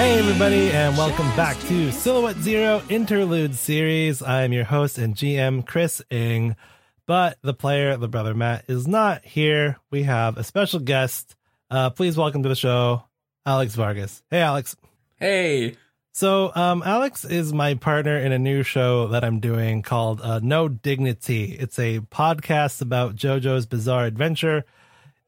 [0.00, 4.22] Hey, everybody, and welcome back to Silhouette Zero Interlude Series.
[4.22, 6.56] I am your host and GM, Chris Ing,
[7.04, 9.76] but the player, the brother Matt, is not here.
[9.90, 11.36] We have a special guest.
[11.70, 13.04] Uh, please welcome to the show,
[13.44, 14.22] Alex Vargas.
[14.30, 14.74] Hey, Alex.
[15.16, 15.76] Hey.
[16.12, 20.40] So, um, Alex is my partner in a new show that I'm doing called uh,
[20.42, 21.52] No Dignity.
[21.60, 24.64] It's a podcast about JoJo's Bizarre Adventure.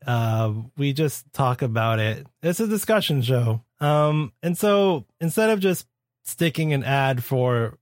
[0.06, 2.26] Uh, we just talk about it.
[2.42, 3.60] It's a discussion show.
[3.82, 5.86] Um, and so instead of just
[6.22, 7.78] sticking an ad for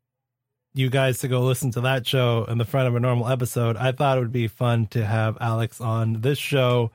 [0.73, 3.77] you guys to go listen to that show in the front of a normal episode,
[3.77, 6.91] I thought it would be fun to have Alex on this show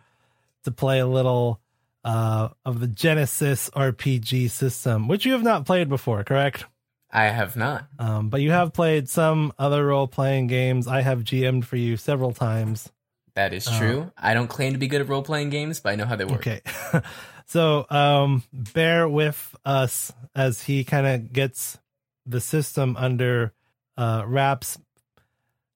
[0.64, 1.60] to play a little
[2.04, 6.66] uh, of the Genesys RPG system, which you have not played before, correct?
[7.12, 7.88] I have not.
[8.00, 10.88] Um, but you have played some other role playing games.
[10.88, 12.92] I have GM'd for you several times.
[13.36, 14.02] That is true.
[14.02, 16.16] Uh, I don't claim to be good at role playing games, but I know how
[16.16, 16.48] they work.
[16.48, 16.62] Okay.
[17.46, 21.78] so um, bear with us as he kind of gets
[22.26, 23.54] the system under
[23.98, 24.78] uh, wraps.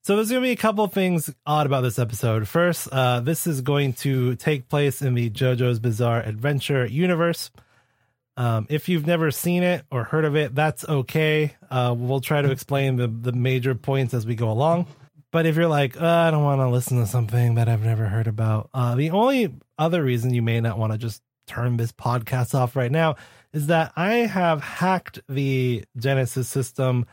[0.02, 2.48] So there's going to be a couple things odd about this episode.
[2.48, 7.52] First, uh, this is going to take place in the JoJo's Bizarre Adventure universe.
[8.36, 11.56] Um, if you've never seen it or heard of it, that's okay.
[11.70, 14.88] Uh, we'll try to explain the, the major points as we go along.
[15.32, 18.08] But if you're like, uh, I don't want to listen to something that I've never
[18.08, 21.92] heard about, uh, the only other reason you may not want to just turn this
[21.92, 23.16] podcast off right now
[23.52, 27.06] is that I have hacked the Genesys system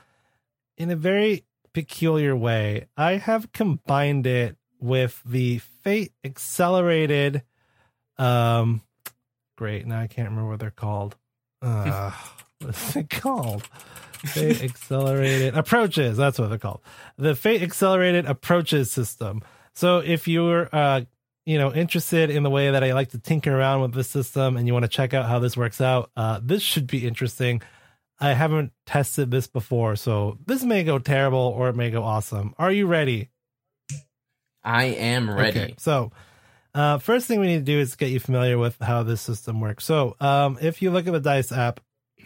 [0.77, 2.87] in a very peculiar way.
[2.97, 7.43] I have combined it with the Fate Accelerated.
[8.19, 8.83] Um,
[9.57, 9.87] great.
[9.87, 11.17] Now I can't remember what they're called.
[11.63, 12.13] Uh,
[12.61, 13.63] what's it called?
[14.27, 16.17] Fate Accelerated Approaches.
[16.17, 16.81] That's what they're called.
[17.17, 19.43] The Fate Accelerated Approaches system.
[19.73, 21.03] So if you're, uh,
[21.47, 24.57] you know, interested in the way that I like to tinker around with this system,
[24.57, 27.63] and you want to check out how this works out, uh, this should be interesting.
[28.19, 32.55] I haven't tested this before, so this may go terrible or it may go awesome.
[32.59, 33.31] Are you ready?
[34.65, 35.61] I am ready.
[35.61, 36.11] Okay, so,
[36.75, 39.61] uh, first thing we need to do is get you familiar with how this system
[39.61, 39.85] works.
[39.85, 41.79] So, um, if you look at the dice app,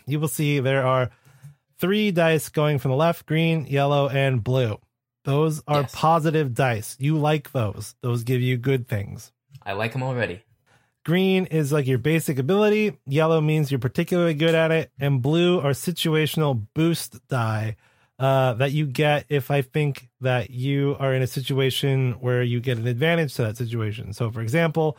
[0.06, 1.10] you will see there are
[1.78, 4.78] three dice going from the left green, yellow, and blue.
[5.25, 5.94] Those are yes.
[5.94, 6.97] positive dice.
[6.98, 9.32] You like those, those give you good things.
[9.62, 10.42] I like them already.
[11.04, 12.98] Green is like your basic ability.
[13.06, 14.91] Yellow means you're particularly good at it.
[14.98, 17.76] And blue are situational boost die
[18.19, 22.60] uh, that you get if I think that you are in a situation where you
[22.60, 24.12] get an advantage to that situation.
[24.12, 24.98] So, for example,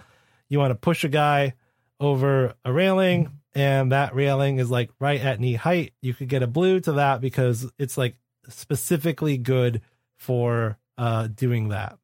[0.50, 1.54] you want to push a guy
[2.00, 5.94] over a railing and that railing is like right at knee height.
[6.02, 8.16] You could get a blue to that because it's like
[8.50, 9.82] specifically good
[10.22, 11.98] for uh, doing that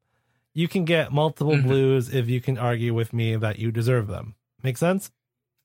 [0.57, 1.67] you can get multiple mm-hmm.
[1.67, 4.33] blues if you can argue with me that you deserve them.
[4.63, 5.11] Make sense?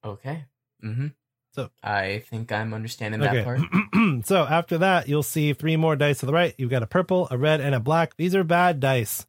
[0.05, 0.45] Okay.
[0.85, 1.07] Mm-hmm.
[1.53, 3.37] So I think I'm understanding okay.
[3.37, 4.25] that part.
[4.27, 6.55] so after that, you'll see three more dice to the right.
[6.59, 8.19] You've got a purple, a red, and a black.
[8.19, 9.27] These are bad dice.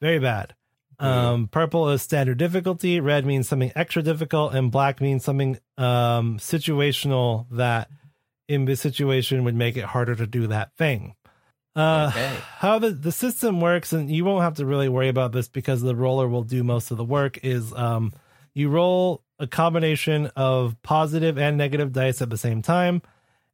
[0.00, 0.54] Very bad.
[1.00, 6.38] Um, purple is standard difficulty, red means something extra difficult, and black means something um,
[6.38, 7.88] situational that
[8.46, 11.16] in this situation would make it harder to do that thing.
[11.80, 12.36] Uh, okay.
[12.58, 15.80] How the, the system works, and you won't have to really worry about this because
[15.80, 18.12] the roller will do most of the work, is um,
[18.54, 23.00] you roll a combination of positive and negative dice at the same time,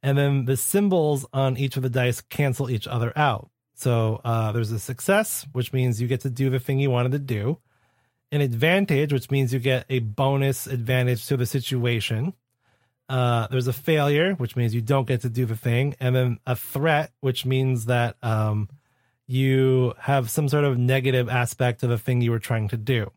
[0.02, 3.48] and then the symbols on each of the dice cancel each other out.
[3.74, 7.12] So uh, there's a success, which means you get to do the thing you wanted
[7.12, 7.58] to do,
[8.32, 12.32] an advantage, which means you get a bonus advantage to the situation
[13.08, 16.38] uh, there's a failure, which means you don't get to do the thing, and then
[16.46, 18.68] a threat, which means that um,
[19.26, 23.10] you have some sort of negative aspect of the thing you were trying to do.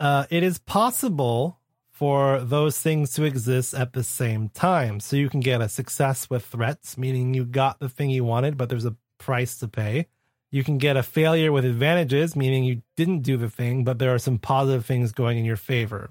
[0.00, 1.58] Uh, it is possible
[1.90, 5.00] for those things to exist at the same time.
[5.00, 8.56] So you can get a success with threats, meaning you got the thing you wanted,
[8.56, 10.06] but there's a price to pay.
[10.50, 14.14] You can get a failure with advantages, meaning you didn't do the thing, but there
[14.14, 16.10] are some positive things going in your favor.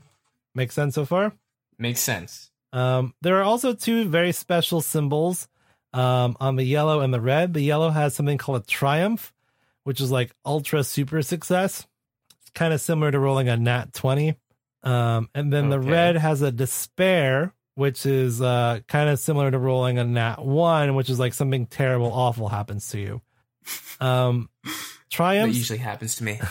[0.53, 1.33] Make sense so far?
[1.79, 2.51] Makes sense.
[2.73, 5.47] Um, there are also two very special symbols
[5.93, 7.53] um, on the yellow and the red.
[7.53, 9.33] The yellow has something called a triumph,
[9.83, 11.87] which is like ultra super success.
[12.41, 14.35] It's kind of similar to rolling a nat 20.
[14.83, 15.71] Um, and then okay.
[15.71, 20.43] the red has a despair, which is uh, kind of similar to rolling a nat
[20.43, 23.21] 1, which is like something terrible, awful happens to you.
[23.99, 24.49] Um,
[25.09, 26.39] triumph usually happens to me.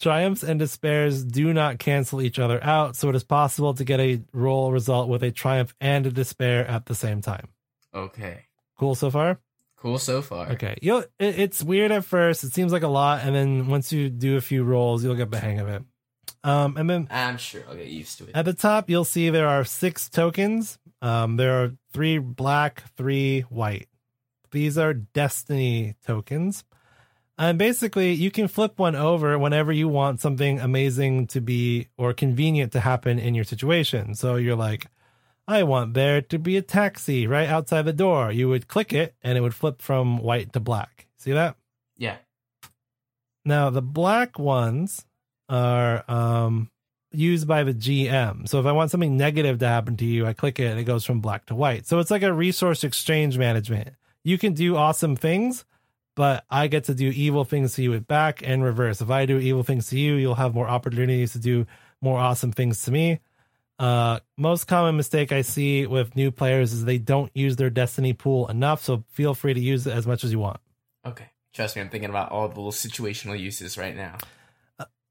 [0.00, 3.98] Triumphs and despairs do not cancel each other out, so it is possible to get
[3.98, 7.48] a roll result with a triumph and a despair at the same time.
[7.92, 8.44] Okay.
[8.78, 9.40] Cool so far?
[9.76, 10.50] Cool so far.
[10.50, 10.76] Okay.
[10.82, 12.44] You'll it, it's weird at first.
[12.44, 15.30] It seems like a lot, and then once you do a few rolls, you'll get
[15.30, 15.82] the hang of it.
[16.44, 18.30] Um, and then I'm sure I'll get used to it.
[18.34, 20.78] At the top, you'll see there are six tokens.
[21.02, 23.88] Um, there are three black, three white.
[24.50, 26.64] These are destiny tokens.
[27.38, 32.12] And basically, you can flip one over whenever you want something amazing to be or
[32.12, 34.16] convenient to happen in your situation.
[34.16, 34.88] So you're like,
[35.46, 38.32] I want there to be a taxi right outside the door.
[38.32, 41.06] You would click it and it would flip from white to black.
[41.16, 41.56] See that?
[41.96, 42.16] Yeah.
[43.44, 45.06] Now, the black ones
[45.48, 46.70] are um,
[47.12, 48.48] used by the GM.
[48.48, 50.84] So if I want something negative to happen to you, I click it and it
[50.84, 51.86] goes from black to white.
[51.86, 53.94] So it's like a resource exchange management.
[54.24, 55.64] You can do awesome things
[56.18, 59.00] but I get to do evil things to you with back and reverse.
[59.00, 61.64] If I do evil things to you, you'll have more opportunities to do
[62.02, 63.20] more awesome things to me.
[63.78, 68.14] Uh, most common mistake I see with new players is they don't use their destiny
[68.14, 68.82] pool enough.
[68.82, 70.58] So feel free to use it as much as you want.
[71.06, 74.16] Okay, trust me, I'm thinking about all the little situational uses right now.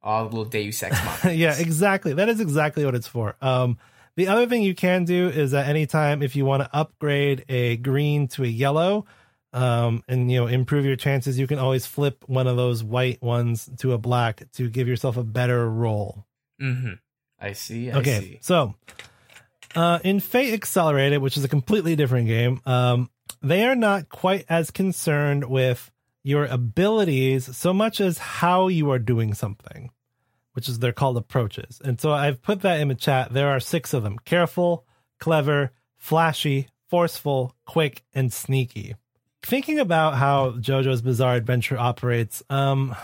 [0.03, 1.37] All the little Deus Ex mods.
[1.37, 2.11] yeah, exactly.
[2.15, 3.37] That is exactly what it's for.
[3.41, 3.77] Um,
[4.17, 7.45] the other thing you can do is at any time if you want to upgrade
[7.47, 9.05] a green to a yellow,
[9.53, 13.21] um, and you know improve your chances, you can always flip one of those white
[13.21, 16.25] ones to a black to give yourself a better roll.
[16.61, 16.93] Mm-hmm.
[17.39, 17.91] I see.
[17.91, 18.39] I okay, see.
[18.41, 18.75] so
[19.75, 23.09] uh, in Fate Accelerated, which is a completely different game, um,
[23.41, 25.91] they are not quite as concerned with
[26.23, 29.91] your abilities so much as how you are doing something,
[30.53, 31.79] which is they're called approaches.
[31.83, 33.31] And so I've put that in the chat.
[33.31, 34.85] There are six of them: careful,
[35.19, 38.95] clever, flashy, forceful, quick, and sneaky
[39.47, 42.95] thinking about how JoJo's Bizarre Adventure operates, um,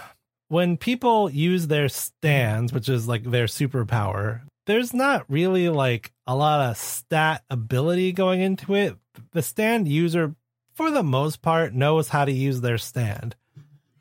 [0.49, 6.35] when people use their stands, which is like their superpower, there's not really like a
[6.35, 8.97] lot of stat ability going into it.
[9.31, 10.35] The stand user,
[10.73, 13.35] for the most part, knows how to use their stand.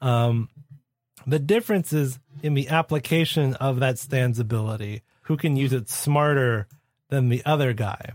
[0.00, 0.48] Um,
[1.26, 5.02] the difference is in the application of that stand's ability.
[5.22, 6.66] Who can use it smarter
[7.08, 8.10] than the other guy?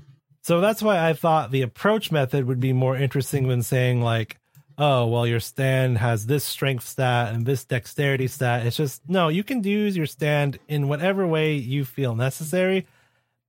[0.47, 4.37] So that's why I thought the approach method would be more interesting than saying like,
[4.77, 8.65] oh, well, your stand has this strength stat and this dexterity stat.
[8.65, 12.87] It's just no, you can use your stand in whatever way you feel necessary,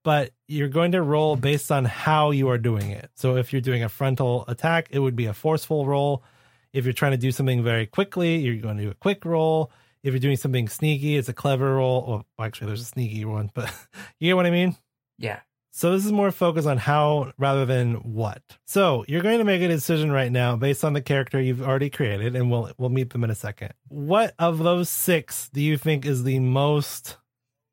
[0.02, 3.08] but you're going to roll based on how you are doing it.
[3.14, 6.24] So if you're doing a frontal attack, it would be a forceful roll.
[6.72, 9.70] If you're trying to do something very quickly, you're going to do a quick roll.
[10.02, 12.24] If you're doing something sneaky, it's a clever roll.
[12.36, 13.72] Well, actually, there's a sneaky one, but
[14.18, 14.76] you get what I mean?
[15.16, 15.38] Yeah.
[15.78, 18.42] So this is more focused on how rather than what.
[18.64, 21.88] So you're going to make a decision right now based on the character you've already
[21.88, 23.74] created, and we'll we'll meet them in a second.
[23.86, 27.16] What of those six do you think is the most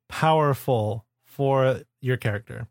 [0.08, 2.68] powerful for your character?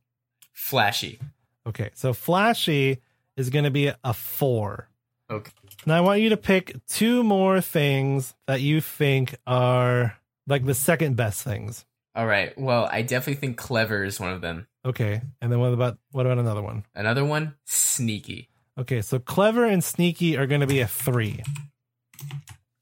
[0.54, 1.20] Flashy.
[1.68, 3.02] Okay, so flashy
[3.36, 4.88] is going to be a four.
[5.30, 5.52] Okay.
[5.86, 10.18] Now I want you to pick two more things that you think are
[10.48, 11.86] like the second best things.
[12.16, 12.58] All right.
[12.58, 14.68] Well, I definitely think clever is one of them.
[14.86, 15.22] Okay.
[15.42, 16.86] And then what about what about another one?
[16.96, 18.50] Another one, sneaky.
[18.78, 21.42] Okay, so clever and sneaky are going to be a 3.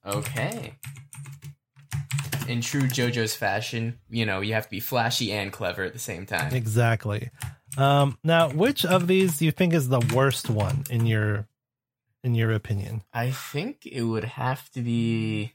[0.05, 0.73] Okay.
[2.47, 5.99] In true JoJo's fashion, you know, you have to be flashy and clever at the
[5.99, 6.53] same time.
[6.53, 7.29] Exactly.
[7.77, 11.47] Um now, which of these do you think is the worst one in your
[12.23, 13.03] in your opinion?
[13.13, 15.53] I think it would have to be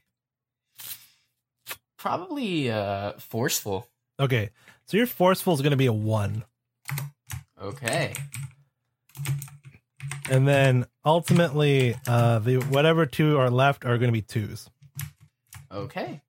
[1.99, 3.85] Probably uh forceful.
[4.19, 4.51] Okay.
[4.85, 6.45] So your forceful is going to be a 1.
[7.61, 8.13] Okay.
[10.29, 14.69] And then ultimately uh the whatever two are left are going to be twos.
[15.69, 16.21] Okay.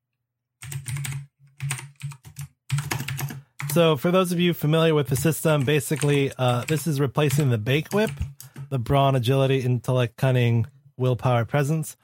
[3.71, 7.57] So for those of you familiar with the system, basically uh this is replacing the
[7.57, 8.11] bake whip,
[8.69, 11.95] the brawn, agility, intellect, cunning, willpower, presence.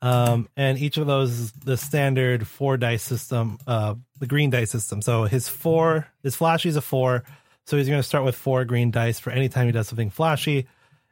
[0.00, 4.70] Um, and each of those is the standard four dice system, uh, the green dice
[4.70, 5.02] system.
[5.02, 7.24] So his four, his flashy is a four.
[7.66, 10.10] So he's going to start with four green dice for any time he does something
[10.10, 10.66] flashy,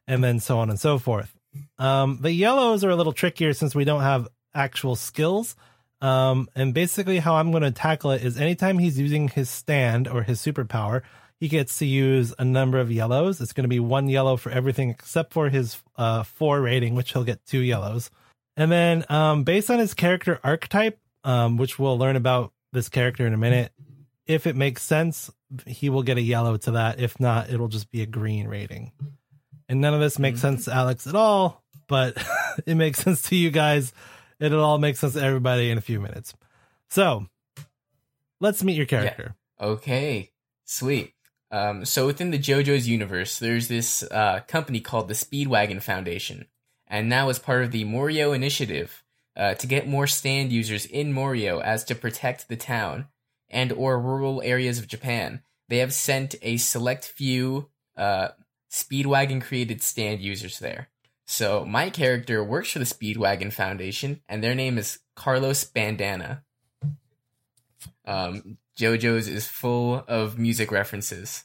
[0.06, 1.36] and then so on and so forth.
[1.78, 5.56] Um, the yellows are a little trickier since we don't have actual skills.
[6.00, 10.08] Um, and basically, how I'm going to tackle it is anytime he's using his stand
[10.08, 11.02] or his superpower,
[11.38, 13.40] he gets to use a number of yellows.
[13.40, 17.12] It's going to be one yellow for everything except for his uh, four rating, which
[17.12, 18.10] he'll get two yellows.
[18.56, 23.26] And then, um, based on his character archetype, um, which we'll learn about this character
[23.26, 23.72] in a minute,
[24.26, 25.30] if it makes sense,
[25.66, 27.00] he will get a yellow to that.
[27.00, 28.92] If not, it'll just be a green rating.
[29.68, 32.16] And none of this makes sense to Alex at all, but
[32.66, 33.92] it makes sense to you guys.
[34.40, 36.34] It'll all make sense to everybody in a few minutes.
[36.90, 37.26] So
[38.40, 39.34] let's meet your character.
[39.60, 39.66] Yeah.
[39.66, 40.30] Okay,
[40.64, 41.14] sweet.
[41.50, 46.46] Um, so within the JoJo's universe, there's this uh, company called the Speedwagon Foundation
[46.88, 49.02] and now as part of the Morio initiative
[49.36, 53.06] uh, to get more stand users in Morio as to protect the town
[53.48, 55.42] and or rural areas of Japan.
[55.68, 58.28] They have sent a select few uh,
[58.70, 60.88] Speedwagon created stand users there.
[61.26, 66.44] So my character works for the Speedwagon Foundation, and their name is Carlos Bandana.
[68.04, 71.44] Um, JoJo's is full of music references.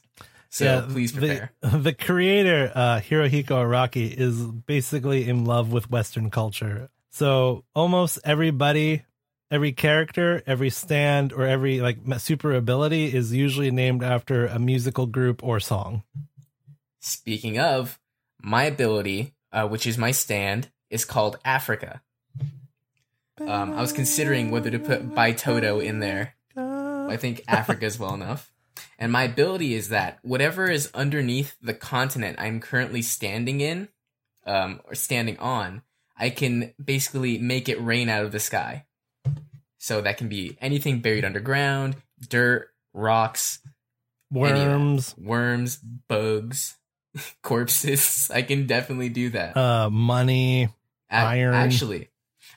[0.52, 1.52] So Yeah, please the- prepare.
[1.80, 6.90] The, creator, uh, Hirohiko Araki, is basically in love with Western culture.
[7.10, 9.02] So almost everybody,
[9.50, 15.06] every character, every stand, or every like super ability is usually named after a musical
[15.06, 16.02] group or song.
[17.00, 17.98] Speaking of,
[18.42, 22.02] my ability, uh, which is my stand, is called Africa.
[23.40, 26.34] Um, I was considering whether to put By Toto in there.
[26.54, 28.51] I think Africa is well enough.
[28.98, 33.88] And my ability is that whatever is underneath the continent I'm currently standing in,
[34.46, 35.82] um, or standing on,
[36.16, 38.86] I can basically make it rain out of the sky.
[39.78, 41.96] So that can be anything buried underground,
[42.28, 43.58] dirt, rocks,
[44.30, 45.76] Worms, worms,
[46.08, 46.76] bugs,
[47.42, 48.30] corpses.
[48.34, 49.56] I can definitely do that.
[49.56, 50.64] uh, money.
[51.10, 51.54] A- iron.
[51.54, 52.08] Actually,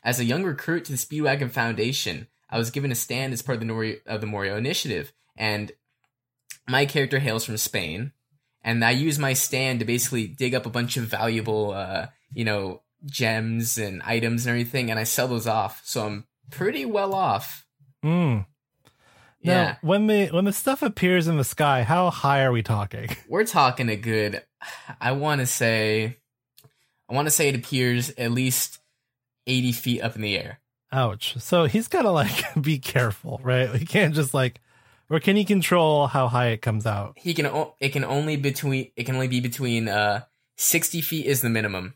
[0.03, 3.57] as a young recruit to the Speedwagon Foundation, I was given a stand as part
[3.61, 5.71] of the Nori- of the Morio Initiative, and
[6.67, 8.11] my character hails from Spain,
[8.63, 12.45] and I use my stand to basically dig up a bunch of valuable, uh, you
[12.45, 15.81] know, gems and items and everything, and I sell those off.
[15.85, 17.65] So I'm pretty well off.
[18.03, 18.45] Mm.
[19.43, 22.63] Now, Yeah, when the when the stuff appears in the sky, how high are we
[22.63, 23.09] talking?
[23.29, 24.43] we're talking a good.
[24.99, 26.17] I want to say,
[27.07, 28.79] I want to say it appears at least
[29.45, 30.59] eighty feet up in the air.
[30.91, 31.35] Ouch.
[31.39, 32.31] So he's got to like
[32.61, 33.69] be careful, right?
[33.75, 34.61] He can't just like,
[35.09, 37.13] or can he control how high it comes out?
[37.17, 40.21] he can o- it can only between it can only be between uh
[40.57, 41.95] 60 feet is the minimum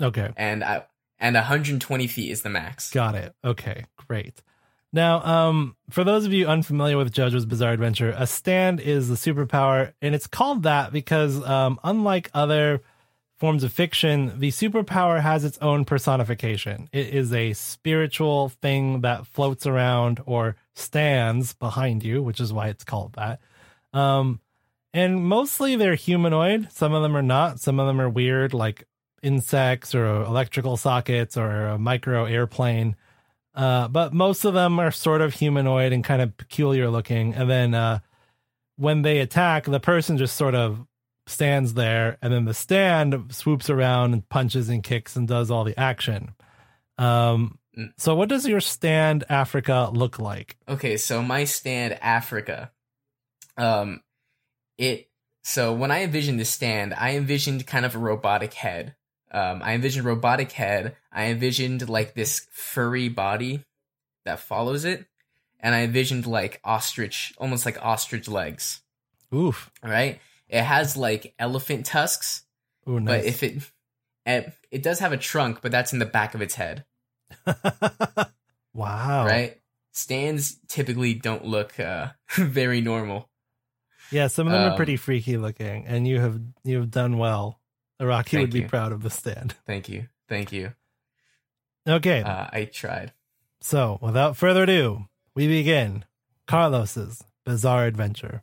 [0.00, 0.30] Okay.
[0.36, 0.84] and I
[1.18, 3.34] and 120 feet is the max Got it.
[3.44, 4.42] Okay, great.
[4.92, 9.14] Now, um, for those of you unfamiliar with JoJo's Bizarre Adventure, a stand is the
[9.14, 12.82] superpower, and it's called that because, um, unlike other
[13.36, 16.88] forms of fiction, the superpower has its own personification.
[16.92, 22.68] It is a spiritual thing that floats around or stands behind you, which is why
[22.68, 23.40] it's called that.
[23.92, 24.40] Um,
[24.94, 26.72] and mostly they're humanoid.
[26.72, 27.60] Some of them are not.
[27.60, 28.84] Some of them are weird, like
[29.22, 32.96] insects or electrical sockets or a micro airplane.
[33.54, 37.34] Uh, but most of them are sort of humanoid and kind of peculiar looking.
[37.34, 37.98] And then uh,
[38.76, 40.86] when they attack, the person just sort of
[41.26, 45.64] stands there, and then the stand swoops around and punches and kicks and does all
[45.64, 46.34] the action.
[46.98, 47.92] Um, Mm.
[47.98, 50.56] so, what does your stand Africa look like?
[50.66, 52.72] okay so my stand africa
[53.58, 54.00] um
[54.78, 55.10] it
[55.44, 58.94] so when i envisioned this stand i envisioned kind of a robotic head
[59.30, 63.62] um i envisioned robotic head i envisioned like this furry body
[64.24, 65.04] that follows it
[65.60, 68.80] and i envisioned like ostrich almost like ostrich legs
[69.34, 69.70] Oof.
[69.84, 72.42] all right it has like elephant tusks
[72.88, 73.22] Ooh, nice.
[73.22, 73.62] But if it,
[74.26, 76.84] it it does have a trunk, but that's in the back of its head,
[78.74, 79.26] wow.
[79.26, 79.60] right?
[79.92, 83.28] Stands typically don't look uh, very normal.
[84.12, 87.18] Yeah, some of them are Um, pretty freaky looking, and you have you have done
[87.18, 87.60] well.
[88.00, 88.68] Araki would be you.
[88.68, 89.54] proud of the stand.
[89.66, 90.74] Thank you, thank you.
[91.88, 93.12] Okay, Uh, I tried.
[93.60, 96.04] so without further ado, we begin
[96.46, 98.42] Carlos's bizarre adventure.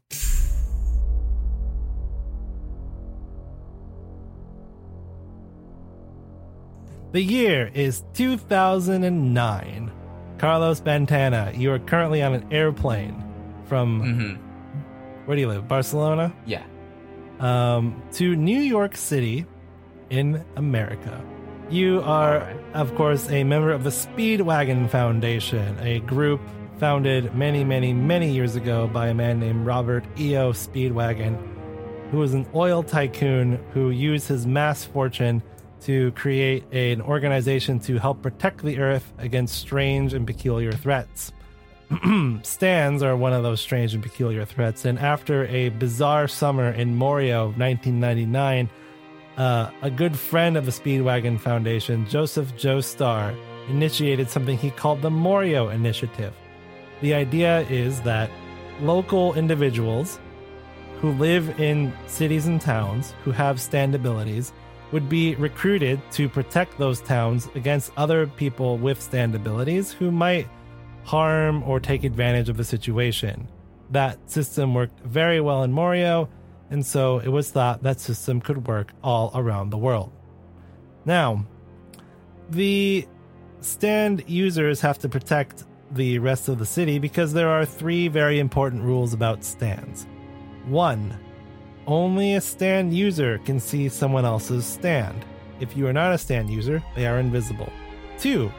[7.14, 9.92] The year is 2009.
[10.40, 13.24] Carlos Bantana, you are currently on an airplane
[13.66, 14.50] from hmm
[15.26, 15.70] where do you live?
[15.70, 16.34] Barcelona?
[16.46, 16.64] Yeah.
[17.40, 19.46] um, to New York City
[20.10, 21.24] in America.
[21.70, 22.58] You are, Alright.
[22.74, 26.42] of course, a member of the Speedwagon Foundation, a group
[26.78, 30.52] founded many, many, many years ago by a man named Robert E.O.
[30.52, 31.38] Speedwagon,
[32.12, 35.42] who was an oil tycoon who used his mass fortune
[35.84, 41.32] to create an organization to help protect the earth against strange and peculiar threats.
[42.44, 44.86] stands are one of those strange and peculiar threats.
[44.86, 48.70] And after a bizarre summer in Morio, 1999,
[49.38, 53.36] uh, a good friend of the Speedwagon Foundation, Joseph Joestar,
[53.70, 56.34] initiated something he called the Morio Initiative.
[57.02, 58.30] The idea is that
[58.82, 60.20] local individuals
[61.00, 64.54] who live in cities and towns who have stand abilities
[64.94, 70.48] would be recruited to protect those towns against other people with stand abilities who might
[71.04, 73.48] harm or take advantage of the situation.
[73.90, 76.30] That system worked very well in Morio,
[76.70, 80.12] and so it was thought that system could work all around the world.
[81.06, 81.44] Now,
[82.50, 83.08] the
[83.62, 88.40] stand users have to protect the rest of the city because there are three very
[88.40, 90.06] important rules about stands.
[90.66, 91.18] One,
[91.88, 95.26] only a stand user can see someone else's stand.
[95.60, 97.72] If you are not a stand user, they are invisible.
[98.18, 98.52] Two,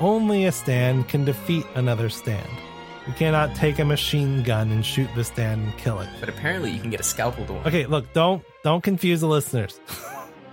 [0.00, 2.48] only a stand can defeat another stand.
[3.06, 6.08] You cannot take a machine gun and shoot the stand and kill it.
[6.20, 7.66] But apparently, you can get a scalpel to one.
[7.66, 9.80] Okay, look, don't don't confuse the listeners.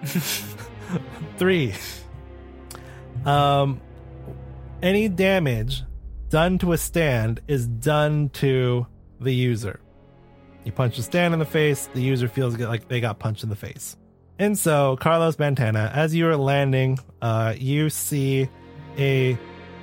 [1.37, 1.73] Three.
[3.25, 3.81] Um,
[4.81, 5.83] any damage
[6.29, 8.87] done to a stand is done to
[9.19, 9.81] the user.
[10.65, 13.49] You punch a stand in the face, the user feels like they got punched in
[13.49, 13.95] the face.
[14.39, 18.49] And so, Carlos Montana, as you are landing, uh, you see
[18.97, 19.37] a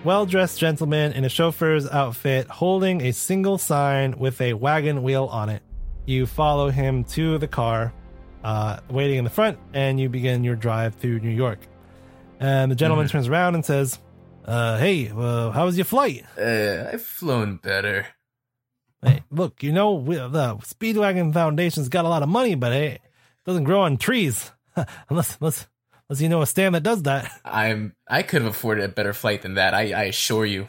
[0.05, 5.27] well dressed gentleman in a chauffeur's outfit holding a single sign with a wagon wheel
[5.27, 5.63] on it.
[6.05, 7.95] You follow him to the car,
[8.43, 11.61] uh, waiting in the front, and you begin your drive through New York.
[12.41, 14.01] And the gentleman turns around and says,
[14.45, 16.25] uh, Hey, uh, how was your flight?
[16.37, 18.07] Uh, I've flown better.
[19.03, 22.87] Hey, look, you know, we, the Speedwagon Foundation's got a lot of money, but hey,
[22.95, 23.01] it
[23.45, 24.51] doesn't grow on trees.
[25.09, 25.67] unless, unless,
[26.09, 27.31] unless you know a stand that does that.
[27.45, 27.95] I'm.
[28.09, 29.75] I could have afforded a better flight than that.
[29.75, 30.69] I, I assure you.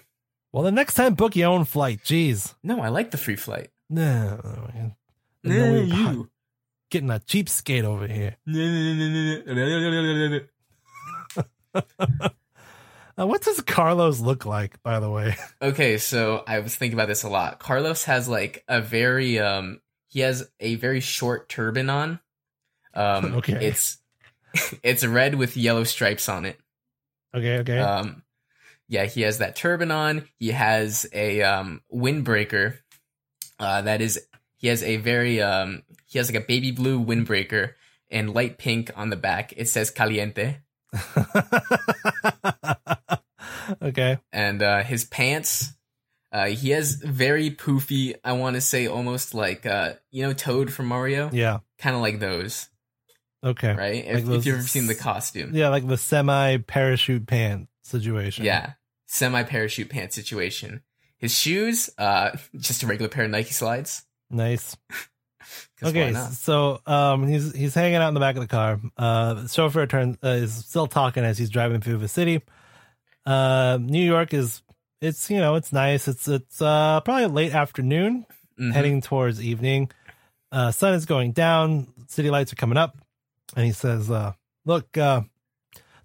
[0.51, 2.01] Well, the next time, book your own flight.
[2.03, 2.53] Jeez.
[2.63, 3.69] No, I like the free flight.
[3.89, 4.39] No,
[4.73, 4.95] man.
[5.43, 6.27] No, we're
[6.89, 8.37] getting a cheapskate over here.
[13.19, 15.35] Uh, what does Carlos look like, by the way?
[15.61, 17.59] Okay, so I was thinking about this a lot.
[17.59, 22.19] Carlos has like a very um he has a very short turban on.
[22.93, 23.65] Um Okay.
[23.67, 23.97] it's
[24.83, 26.59] it's red with yellow stripes on it.
[27.33, 27.79] Okay, okay.
[27.79, 28.23] Um
[28.89, 30.27] yeah, he has that turban on.
[30.37, 32.77] He has a um windbreaker.
[33.59, 34.19] Uh that is
[34.57, 37.73] he has a very um he has like a baby blue windbreaker
[38.11, 39.53] and light pink on the back.
[39.55, 40.57] It says caliente.
[43.81, 44.17] Okay.
[44.31, 45.73] and uh, his pants.
[46.31, 48.15] Uh, he has very poofy.
[48.23, 51.59] I want to say almost like uh, you know Toad from Mario, Yeah.
[51.77, 52.69] kind of like those,
[53.43, 53.67] Okay.
[53.73, 54.05] right?
[54.07, 57.67] Like If, those if you've ever seen the costume, Yeah, like the semi parachute pant
[57.83, 58.45] situation.
[58.45, 58.71] yeah,
[59.05, 60.81] semi parachute pants situation.
[61.17, 64.03] His shoes, uh, just a regular pair of Nike slides.
[64.31, 64.75] Nice.
[65.83, 68.79] Okay, so um, he's he's hanging out in the back of the car.
[68.97, 72.41] Uh, the chauffeur turns uh, is still talking as he's driving through the city.
[73.25, 74.61] Uh, New York is
[75.01, 76.07] it's you know it's nice.
[76.07, 78.25] It's it's uh probably late afternoon,
[78.59, 78.73] Mhm.
[78.73, 79.91] heading towards evening.
[80.51, 81.87] Uh, sun is going down.
[82.07, 82.97] City lights are coming up,
[83.55, 84.33] and he says, uh,
[84.65, 85.21] "Look, uh,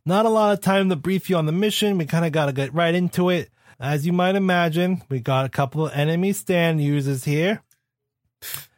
[0.07, 1.99] not a lot of time to brief you on the mission.
[1.99, 3.51] We kind of got to get right into it.
[3.79, 7.63] As you might imagine, we got a couple of enemy stand users here."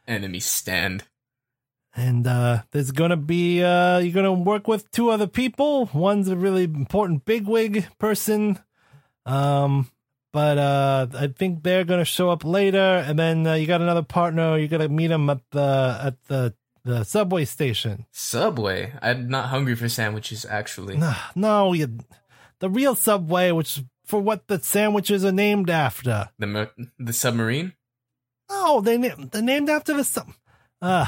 [0.08, 1.04] enemy stand.
[1.94, 6.36] And uh there's gonna be uh you're gonna work with two other people one's a
[6.36, 8.58] really important bigwig person
[9.26, 9.90] um
[10.32, 14.02] but uh i think they're gonna show up later and then uh, you got another
[14.02, 18.92] partner you're gonna meet him at the at the the subway station Subway.
[19.02, 20.46] I'm not hungry for sandwiches.
[20.48, 21.98] Actually, no no you
[22.60, 27.74] the real subway which for what the sandwiches are named after the the submarine.
[28.50, 30.32] no they na- they're named after the sub
[30.80, 31.04] uh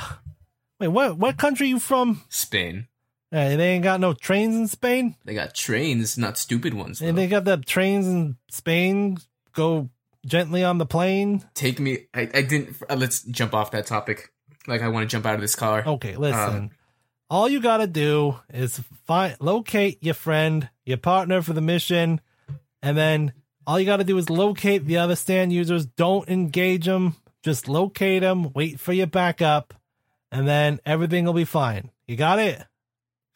[0.82, 2.88] wait what what country you from Spain.
[3.32, 7.00] uh, they ain't got no trains in spain They got trains, not stupid ones.
[7.00, 9.18] And they got the trains in Spain
[9.54, 9.88] go
[10.26, 11.44] gently on the plane.
[11.54, 12.06] Take me.
[12.14, 12.76] I, I didn't.
[12.88, 14.32] Uh, let's jump off that topic.
[14.66, 15.82] Like I want to jump out of this car.
[15.86, 16.38] Okay, listen.
[16.54, 16.70] Um,
[17.28, 22.20] All you gotta do is find locate your friend, your partner for the mission,
[22.82, 23.32] and then
[23.66, 25.86] all you gotta do is locate the other stand users.
[25.86, 27.16] Don't engage them.
[27.42, 28.52] Just locate them.
[28.52, 29.74] Wait for your backup,
[30.32, 31.90] and then everything will be fine.
[32.08, 32.60] You got it.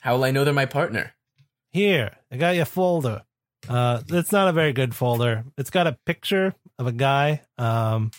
[0.00, 1.12] How will I know they're my partner?
[1.70, 3.22] Here, I got your folder.
[3.68, 5.44] Uh, it's not a very good folder.
[5.58, 8.10] It's got a picture of a guy, um,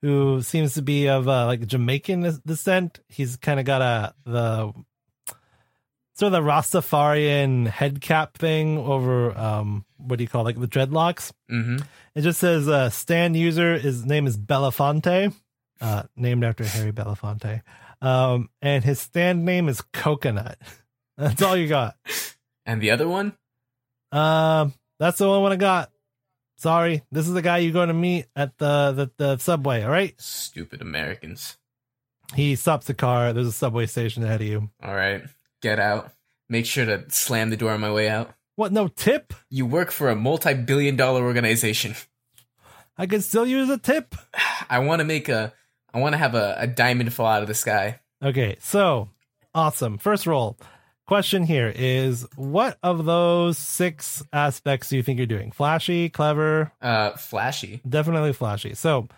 [0.00, 3.00] who seems to be of uh, like Jamaican descent.
[3.08, 4.72] He's kind of got a the
[6.14, 10.60] sort of the Rastafarian head cap thing over um, what do you call it, like
[10.60, 11.32] the dreadlocks?
[11.50, 11.78] Mm-hmm.
[12.14, 13.78] It just says uh, stand user.
[13.78, 15.32] His name is Belafonte,
[15.80, 17.62] uh, named after Harry Belafonte,
[18.00, 20.58] um, and his stand name is Coconut.
[21.16, 21.96] That's all you got.
[22.64, 23.36] And the other one?
[24.12, 25.90] Um, that's the only one I got.
[26.56, 29.82] Sorry, this is the guy you're going to meet at the, the the subway.
[29.82, 30.14] All right.
[30.20, 31.56] Stupid Americans.
[32.34, 33.32] He stops the car.
[33.32, 34.70] There's a subway station ahead of you.
[34.82, 35.22] All right,
[35.62, 36.12] get out.
[36.48, 38.34] Make sure to slam the door on my way out.
[38.56, 38.72] What?
[38.72, 39.32] No tip?
[39.50, 41.94] You work for a multi-billion-dollar organization.
[42.96, 44.14] I could still use a tip.
[44.70, 45.52] I want to make a.
[45.98, 47.98] I want to have a, a diamond fall out of the sky.
[48.22, 49.08] Okay, so
[49.54, 49.98] awesome.
[49.98, 50.56] First roll.
[51.06, 55.50] Question here is what of those six aspects do you think you're doing?
[55.50, 57.80] Flashy, clever, Uh, flashy.
[57.88, 58.74] definitely flashy.
[58.74, 59.08] So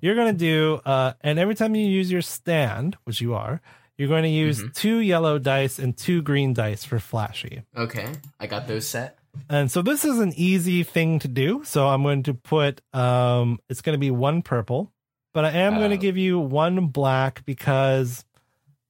[0.00, 3.60] you're going to do, uh, and every time you use your stand, which you are,
[3.96, 4.74] you're going to use Mhm.
[4.74, 7.62] two yellow dice and two green dice for flashy.
[7.76, 8.06] Okay,
[8.38, 9.18] I got those set.
[9.48, 11.62] And so this is an easy thing to do.
[11.64, 14.92] So I'm going to put, um, it's going to be one purple,
[15.32, 18.24] but I am going to um, give you one black because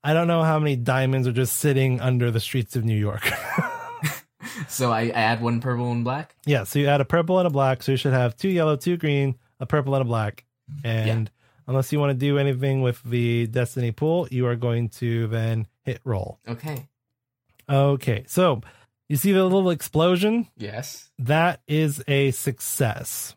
[0.04, 3.30] I don't know how many diamonds are just sitting under the streets of New York.
[4.68, 6.34] So I, I add one purple and black.
[6.46, 6.64] yeah.
[6.64, 7.82] So you add a purple and a black.
[7.82, 10.44] So you should have two yellow, two green, a purple and a black.
[10.84, 11.30] And
[11.66, 15.66] unless you want to do anything with the Destiny pool, you are going to then
[15.82, 16.38] hit roll.
[16.48, 16.88] Okay.
[17.68, 18.24] Okay.
[18.26, 18.60] So
[19.08, 20.48] you see the little explosion?
[20.56, 21.10] Yes.
[21.18, 23.34] that is a success.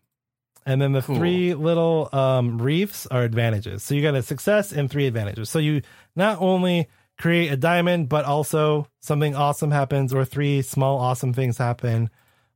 [0.65, 1.15] And then the Cool.
[1.15, 3.83] three little um, reefs are advantages.
[3.83, 5.49] So you got a success and three advantages.
[5.49, 5.81] So you
[6.15, 11.57] not only create a diamond, but also something awesome happens, or three small awesome things
[11.57, 12.09] happen.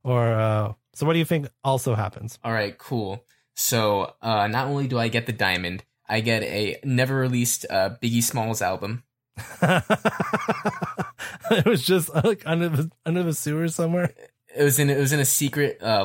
[0.04, 2.38] Or uh, so, what do you think also happens?
[2.44, 2.76] All right.
[2.78, 3.24] Cool.
[3.54, 7.96] So uh, not only do I get the diamond, I get a never released uh,
[8.02, 9.02] Biggie Smalls album.
[11.50, 14.12] it was just like under the under the sewer somewhere.
[14.54, 16.04] It was in it was in a secret uh,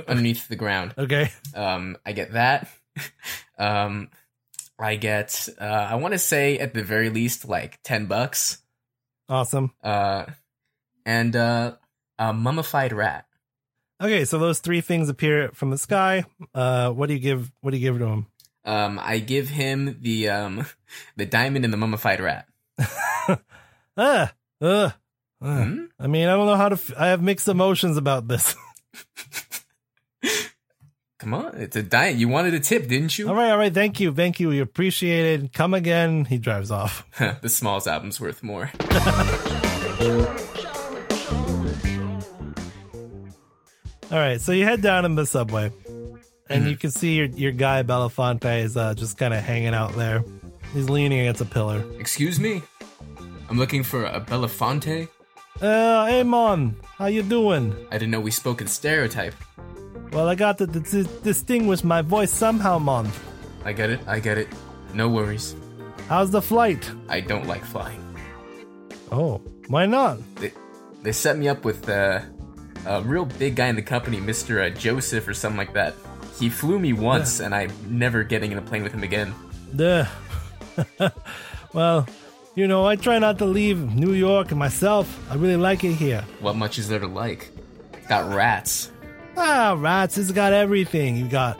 [0.08, 0.94] underneath the ground.
[0.96, 1.30] Okay.
[1.54, 2.68] Um, I get that.
[3.58, 4.10] um,
[4.78, 8.58] I get uh, I want to say at the very least like ten bucks.
[9.28, 9.72] Awesome.
[9.82, 10.26] Uh,
[11.06, 11.76] and uh,
[12.18, 13.26] a mummified rat.
[14.02, 16.24] Okay, so those three things appear from the sky.
[16.52, 17.52] Uh, what do you give?
[17.60, 18.26] What do you give to him?
[18.64, 20.66] Um, I give him the um
[21.16, 22.46] the diamond and the mummified rat.
[23.96, 24.90] Ah, uh, uh.
[25.40, 25.84] Hmm?
[26.00, 26.74] I mean, I don't know how to.
[26.74, 28.56] F- I have mixed emotions about this.
[31.24, 32.16] Come on, it's a diet.
[32.16, 33.30] You wanted a tip, didn't you?
[33.30, 33.72] all right, all right.
[33.72, 34.50] Thank you, thank you.
[34.50, 35.54] We appreciate it.
[35.54, 36.26] Come again.
[36.26, 37.08] He drives off.
[37.40, 38.70] the Smalls album's worth more.
[44.12, 45.72] All right, so you head down in the subway,
[46.50, 49.94] and you can see your your guy Belafonte is uh, just kind of hanging out
[49.94, 50.22] there.
[50.74, 51.82] He's leaning against a pillar.
[51.98, 52.62] Excuse me,
[53.48, 55.08] I'm looking for a Belafonte.
[55.62, 57.74] Uh, hey, Mon, how you doing?
[57.90, 59.34] I didn't know we spoke in stereotype.
[60.14, 63.10] Well, I got to dis- distinguish my voice somehow, Mon.
[63.64, 63.98] I get it.
[64.06, 64.46] I get it.
[64.94, 65.56] No worries.
[66.08, 66.88] How's the flight?
[67.08, 67.98] I don't like flying.
[69.10, 70.18] Oh, why not?
[70.36, 70.52] They,
[71.02, 72.20] they set me up with uh,
[72.86, 74.64] a real big guy in the company, Mr.
[74.64, 75.94] Uh, Joseph or something like that.
[76.38, 79.34] He flew me once, and I'm never getting in a plane with him again.
[79.74, 80.06] Duh.
[81.72, 82.06] well,
[82.54, 85.10] you know, I try not to leave New York myself.
[85.28, 86.24] I really like it here.
[86.38, 87.50] What much is there to like?
[88.08, 88.92] Got rats.
[89.36, 91.16] Ah, rats, it's got everything.
[91.16, 91.58] You got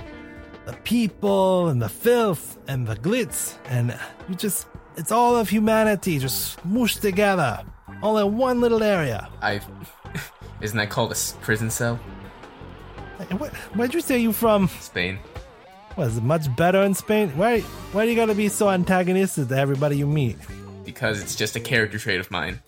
[0.67, 6.19] the people and the filth and the glitz, and you just, it's all of humanity
[6.19, 7.65] just smooshed together,
[8.03, 9.29] all in one little area.
[9.43, 9.61] I.
[10.61, 11.97] Isn't that called a prison cell?
[13.39, 14.69] What, where'd you say you from?
[14.81, 15.19] Spain.
[15.97, 17.31] Was it much better in Spain?
[17.37, 20.37] Why, why do you gotta be so antagonistic to everybody you meet?
[20.85, 22.61] Because it's just a character trait of mine.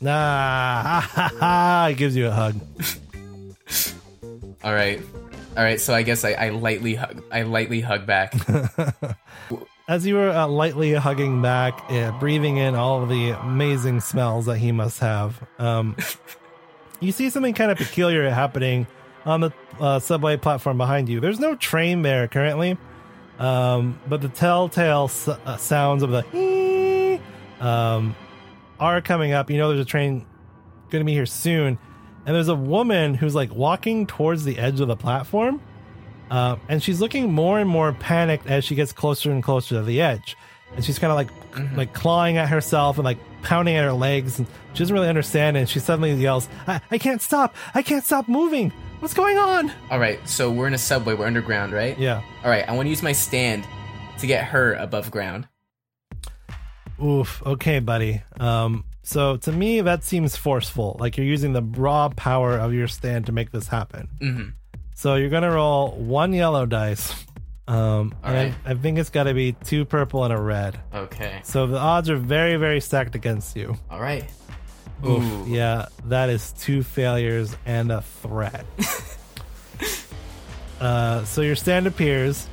[0.00, 0.10] Nah,
[0.82, 2.54] ha ha ha, it gives you a hug.
[4.64, 5.00] All right,
[5.56, 5.78] all right.
[5.80, 7.22] So I guess I, I lightly hug.
[7.30, 8.34] I lightly hug back.
[9.88, 14.46] As you were uh, lightly hugging back, uh, breathing in all of the amazing smells
[14.46, 15.94] that he must have, um,
[17.00, 18.86] you see something kind of peculiar happening
[19.26, 21.20] on the uh, subway platform behind you.
[21.20, 22.78] There's no train there currently,
[23.38, 27.20] um, but the telltale s- uh, sounds of the
[27.60, 28.16] um,
[28.80, 29.50] are coming up.
[29.50, 30.24] You know, there's a train
[30.88, 31.78] going to be here soon,
[32.26, 35.60] and there's a woman who's like walking towards the edge of the platform.
[36.30, 39.82] Uh, and she's looking more and more panicked as she gets closer and closer to
[39.82, 40.36] the edge.
[40.74, 44.38] And she's kind of like like clawing at herself and like pounding at her legs.
[44.38, 45.56] And she doesn't really understand.
[45.56, 47.54] And she suddenly yells, I, I can't stop.
[47.74, 48.70] I can't stop moving.
[49.00, 49.70] What's going on?
[49.90, 50.18] all right.
[50.26, 51.14] So we're in a subway.
[51.14, 51.96] We're underground, right?
[51.98, 52.22] Yeah.
[52.42, 52.66] All right.
[52.66, 53.66] I want to use my stand
[54.18, 55.46] to get her above ground.
[57.02, 57.42] Oof.
[57.44, 58.22] Okay, buddy.
[58.40, 60.96] Um, so to me, that seems forceful.
[60.98, 64.08] Like you're using the raw power of your stand to make this happen.
[64.20, 64.42] hmm
[64.96, 67.14] So you're gonna roll one yellow dice.
[67.66, 68.54] Um, All and right.
[68.66, 70.78] I, I think it's got to be two purple and a red.
[70.94, 71.40] Okay.
[71.44, 73.76] So the odds are very, very stacked against you.
[73.90, 74.24] All right.
[75.06, 75.22] Oof.
[75.22, 75.44] Ooh.
[75.48, 78.66] Yeah, that is two failures and a threat.
[80.80, 82.46] uh, so your stand appears.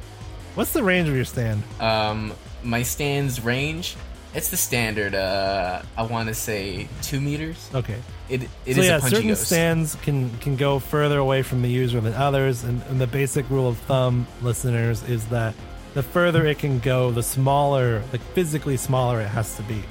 [0.55, 1.63] What's the range of your stand?
[1.79, 2.33] Um,
[2.63, 3.95] my stand's range.
[4.33, 5.13] It's the standard.
[5.13, 7.69] Uh, I want to say two meters.
[7.75, 7.97] Okay.
[8.29, 9.45] It it is so yeah, a punchy certain ghost.
[9.45, 13.49] stands can can go further away from the user than others, and, and the basic
[13.49, 15.53] rule of thumb, listeners, is that
[15.93, 19.83] the further it can go, the smaller, like physically smaller, it has to be.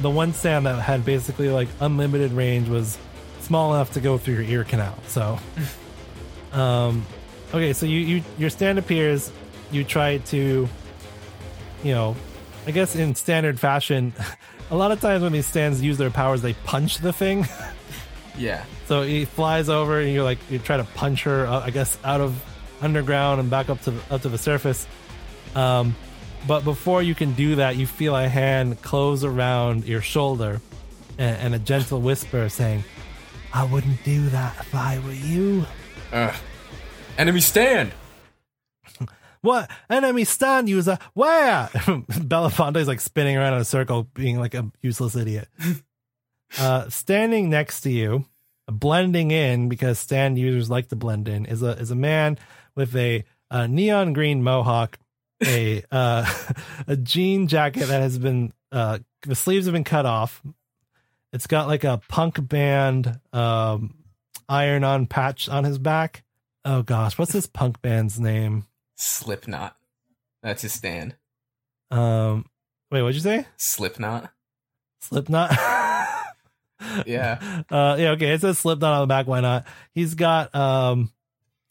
[0.00, 2.98] The one stand that had basically like unlimited range was
[3.40, 4.96] small enough to go through your ear canal.
[5.08, 5.40] So,
[6.52, 7.04] um,
[7.52, 9.32] okay, so you, you your stand appears,
[9.72, 10.68] you try to,
[11.82, 12.14] you know,
[12.66, 14.12] I guess in standard fashion,
[14.70, 17.46] a lot of times when these stands use their powers, they punch the thing.
[18.38, 18.64] Yeah.
[18.86, 21.98] So he flies over, and you're like you try to punch her, uh, I guess,
[22.02, 22.42] out of
[22.80, 24.86] underground and back up to the, up to the surface.
[25.54, 25.94] Um,
[26.46, 30.60] but before you can do that, you feel a hand close around your shoulder,
[31.18, 32.84] and, and a gentle whisper saying,
[33.52, 35.66] "I wouldn't do that if I were you."
[36.12, 36.34] Ugh.
[37.18, 37.92] Enemy stand.
[39.42, 40.98] What enemy stand user?
[41.14, 41.66] Where?
[41.74, 45.48] Belafonte's like spinning around in a circle, being like a useless idiot.
[46.58, 48.24] uh, standing next to you,
[48.68, 52.38] blending in because stand users like to blend in, is a is a man
[52.76, 54.96] with a, uh neon green mohawk,
[55.44, 56.24] a uh,
[56.86, 60.40] a jean jacket that has been uh, the sleeves have been cut off.
[61.32, 63.94] It's got like a punk band um,
[64.48, 66.22] iron on patch on his back.
[66.64, 68.66] Oh gosh, what's this punk band's name?
[68.96, 69.76] Slipknot.
[70.42, 71.14] That's his stand.
[71.90, 72.46] Um,
[72.90, 73.46] wait, what'd you say?
[73.56, 74.30] Slipknot.
[75.00, 75.50] Slipknot.
[77.06, 77.62] Yeah.
[77.70, 78.10] Uh, yeah.
[78.10, 78.32] Okay.
[78.32, 79.28] It says Slipknot on the back.
[79.28, 79.66] Why not?
[79.94, 81.12] He's got um,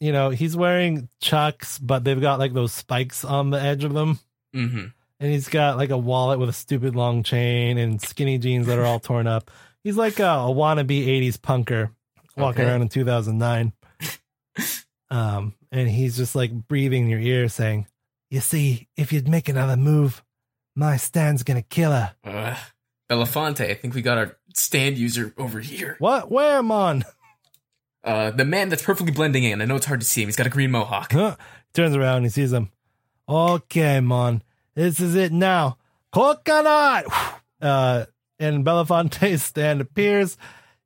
[0.00, 3.92] you know, he's wearing chucks, but they've got like those spikes on the edge of
[3.92, 4.18] them,
[4.56, 4.86] Mm-hmm.
[5.20, 8.78] and he's got like a wallet with a stupid long chain and skinny jeans that
[8.78, 9.50] are all torn up.
[9.84, 11.90] He's like a, a wannabe '80s punker
[12.34, 12.70] walking Okay.
[12.70, 13.72] around in 2009.
[15.10, 17.88] Um, and he's just like breathing in your ear, saying,
[18.30, 20.22] "You see, if you'd make another move,
[20.76, 22.58] my stand's gonna kill her." Ugh.
[23.10, 25.96] Belafonte, I think we got our stand user over here.
[25.98, 26.30] What?
[26.30, 27.04] Where, man?
[28.04, 29.60] Uh, the man that's perfectly blending in.
[29.60, 30.28] I know it's hard to see him.
[30.28, 31.12] He's got a green mohawk.
[31.12, 31.36] Huh.
[31.74, 32.70] Turns around and he sees him.
[33.28, 34.42] Okay, mon.
[34.74, 35.78] This is it now.
[36.12, 37.06] Coconut!
[37.62, 38.06] Uh,
[38.40, 40.36] and Belafonte's stand appears.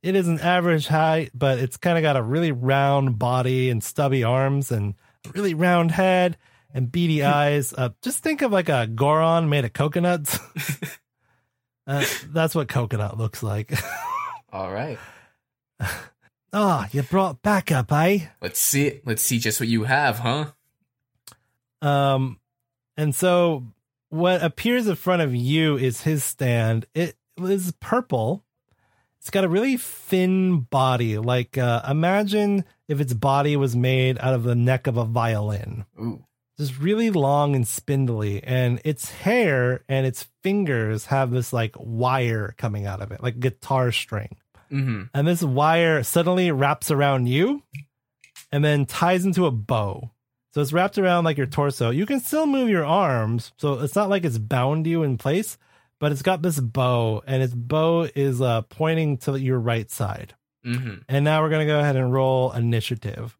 [0.07, 3.83] It is an average height, but it's kind of got a really round body and
[3.83, 6.37] stubby arms and a really round head
[6.73, 7.75] and beady eyes.
[7.77, 10.39] Uh, just think of like a Goron made of coconuts.
[11.89, 13.77] uh, that's what coconut looks like.
[14.53, 14.97] All right.
[16.53, 18.29] Ah, you brought backup, eh?
[18.41, 19.03] Let's see it.
[19.05, 20.53] Let's see just what you have, huh?
[21.83, 22.39] Um,
[22.97, 23.65] and so
[24.11, 26.87] what appears in front of you is his stand.
[26.95, 28.45] It is purple.
[29.27, 31.19] It's got a really thin body.
[31.19, 35.85] Like, uh, imagine if its body was made out of the neck of a violin.
[36.01, 36.25] Ooh.
[36.57, 38.41] Just really long and spindly.
[38.45, 43.41] And its hair and its fingers have this like wire coming out of it, like
[43.41, 44.37] guitar string
[44.71, 45.03] Mm-hmm.
[45.13, 47.65] and this wire suddenly wraps around you
[48.53, 50.13] and then ties into a bow.
[50.55, 51.91] So it's wrapped around like your torso.
[51.91, 55.59] You can still move your arms, so it's not like it's bound you in place,
[55.99, 60.35] but it's got this bow, and its bow is uh, pointing to your right side.
[60.65, 61.03] Mm-hmm.
[61.09, 63.37] And now we're gonna go ahead and roll initiative.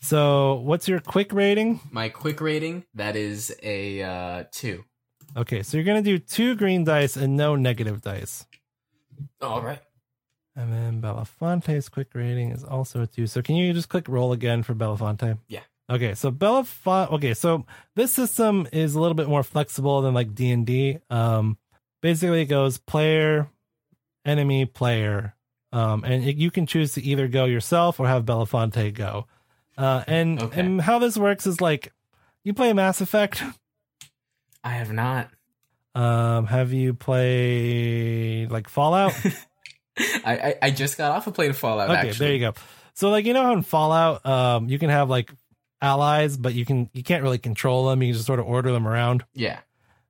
[0.00, 1.80] So what's your quick rating?
[1.90, 4.84] My quick rating, that is a uh, two.
[5.36, 8.46] Okay, so you're gonna do two green dice and no negative dice.
[9.40, 9.80] All right.
[10.54, 13.26] And then Belafonte's quick rating is also a two.
[13.26, 15.38] So can you just click roll again for Belafonte?
[15.48, 15.60] Yeah.
[15.92, 17.12] Okay, so Belafonte.
[17.12, 20.98] Okay, so this system is a little bit more flexible than like D and D.
[21.10, 21.58] Um,
[22.00, 23.48] basically, it goes player,
[24.24, 25.34] enemy, player,
[25.72, 29.26] um, and it, you can choose to either go yourself or have Belafonte go.
[29.76, 30.60] Uh, and Okay.
[30.60, 31.92] and how this works is like
[32.44, 33.42] you play Mass Effect.
[34.64, 35.28] I have not.
[35.94, 39.12] Um, have you played like Fallout?
[40.24, 41.90] I, I I just got off a of playing Fallout.
[41.90, 42.26] okay actually.
[42.26, 42.54] there you go
[42.94, 45.30] so like you know how in fallout um you can have like
[45.82, 48.02] allies but you can you can't really control them.
[48.02, 49.24] You can just sort of order them around.
[49.34, 49.58] Yeah.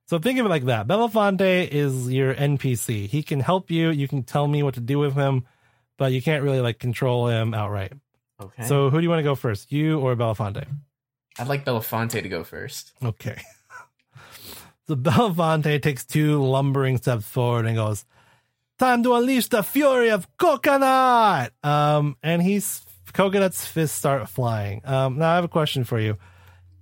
[0.05, 0.87] so think of it like that.
[0.87, 3.89] Belafonte is your npc he can help you.
[3.89, 5.45] You can tell me what to do with him
[5.97, 7.93] but you can't really like control him outright.
[8.41, 8.63] Okay.
[8.63, 10.65] so who do you want to go first you or belafonte?
[11.39, 12.93] I'd like Belafonte to go first.
[13.03, 13.41] okay.
[14.87, 18.03] So belafonte takes two lumbering steps forward and goes
[18.77, 21.53] time to unleash the fury of coconut!
[21.63, 22.82] Um and he's
[23.13, 26.17] coconut's fists start flying um now i have a question for you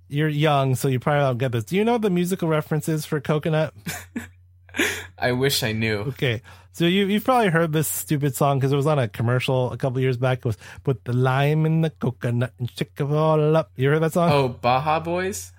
[0.08, 3.20] you're young so you probably don't get this do you know the musical references for
[3.20, 3.72] coconut
[5.18, 5.98] I wish I knew.
[6.16, 6.42] okay
[6.72, 9.76] so you, you've probably heard this stupid song because it was on a commercial a
[9.76, 13.56] couple years back it was put the lime in the coconut and shake it all
[13.56, 15.52] up you heard that song Oh, Baja Boys?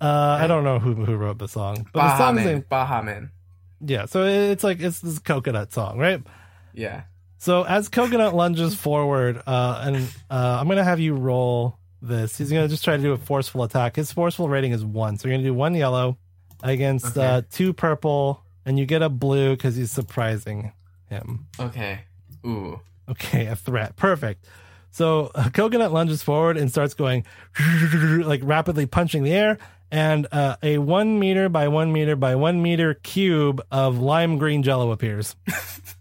[0.00, 2.44] uh i don't know who, who wrote the song but the Baja song's Man.
[2.46, 3.30] name Baja Man.
[3.80, 6.20] yeah so it's like it's this coconut song right
[6.74, 7.02] Yeah.
[7.42, 9.96] So as Coconut lunges forward, uh, and
[10.30, 12.36] uh, I'm gonna have you roll this.
[12.36, 13.96] He's gonna just try to do a forceful attack.
[13.96, 16.18] His forceful rating is one, so you're gonna do one yellow
[16.62, 17.26] against Okay.
[17.26, 20.72] uh, two purple, and you get a blue because he's surprising
[21.08, 21.46] him.
[21.58, 22.00] Okay.
[22.46, 22.78] Ooh.
[23.08, 23.96] Okay, a threat.
[23.96, 24.44] Perfect.
[24.90, 27.24] So uh, Coconut lunges forward and starts going
[28.22, 29.56] like rapidly punching the air,
[29.90, 34.62] and uh, a one meter by one meter by one meter cube of lime green
[34.62, 35.36] jello appears.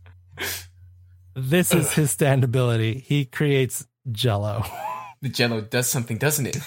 [1.40, 3.00] this is his stand ability.
[3.06, 4.64] He creates jello.
[5.22, 6.58] The jello does something, doesn't it?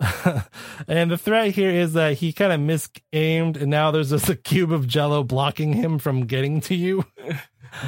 [0.88, 4.36] and the threat here is that he kind of misaimed, and now there's just a
[4.36, 7.04] cube of jello blocking him from getting to you.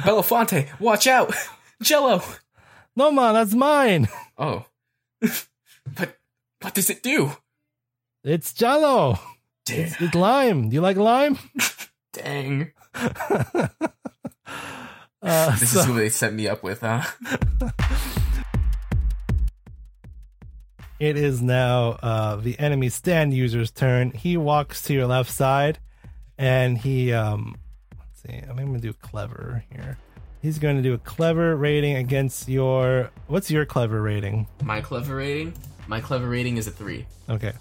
[0.01, 1.33] Belafonte, watch out!
[1.81, 2.21] Jello!
[2.95, 4.07] No, man, that's mine.
[4.37, 4.65] Oh.
[5.21, 6.17] but
[6.61, 7.31] what does it do?
[8.23, 9.17] It's jello.
[9.65, 9.79] Damn.
[9.79, 10.69] It's, it's lime.
[10.69, 11.39] Do you like lime?
[12.13, 12.71] Dang.
[15.21, 17.03] Uh, This so- is who they set me up with, huh?
[20.99, 24.11] It is now uh, the enemy stand user's turn.
[24.11, 25.79] He walks to your left side,
[26.37, 27.55] and he um,
[27.97, 28.39] let's see.
[28.47, 29.97] I'm going to do clever here.
[30.43, 33.09] He's going to do a clever rating against your.
[33.25, 34.45] What's your clever rating?
[34.63, 35.53] My clever rating?
[35.87, 37.07] My clever rating is a three.
[37.27, 37.53] Okay,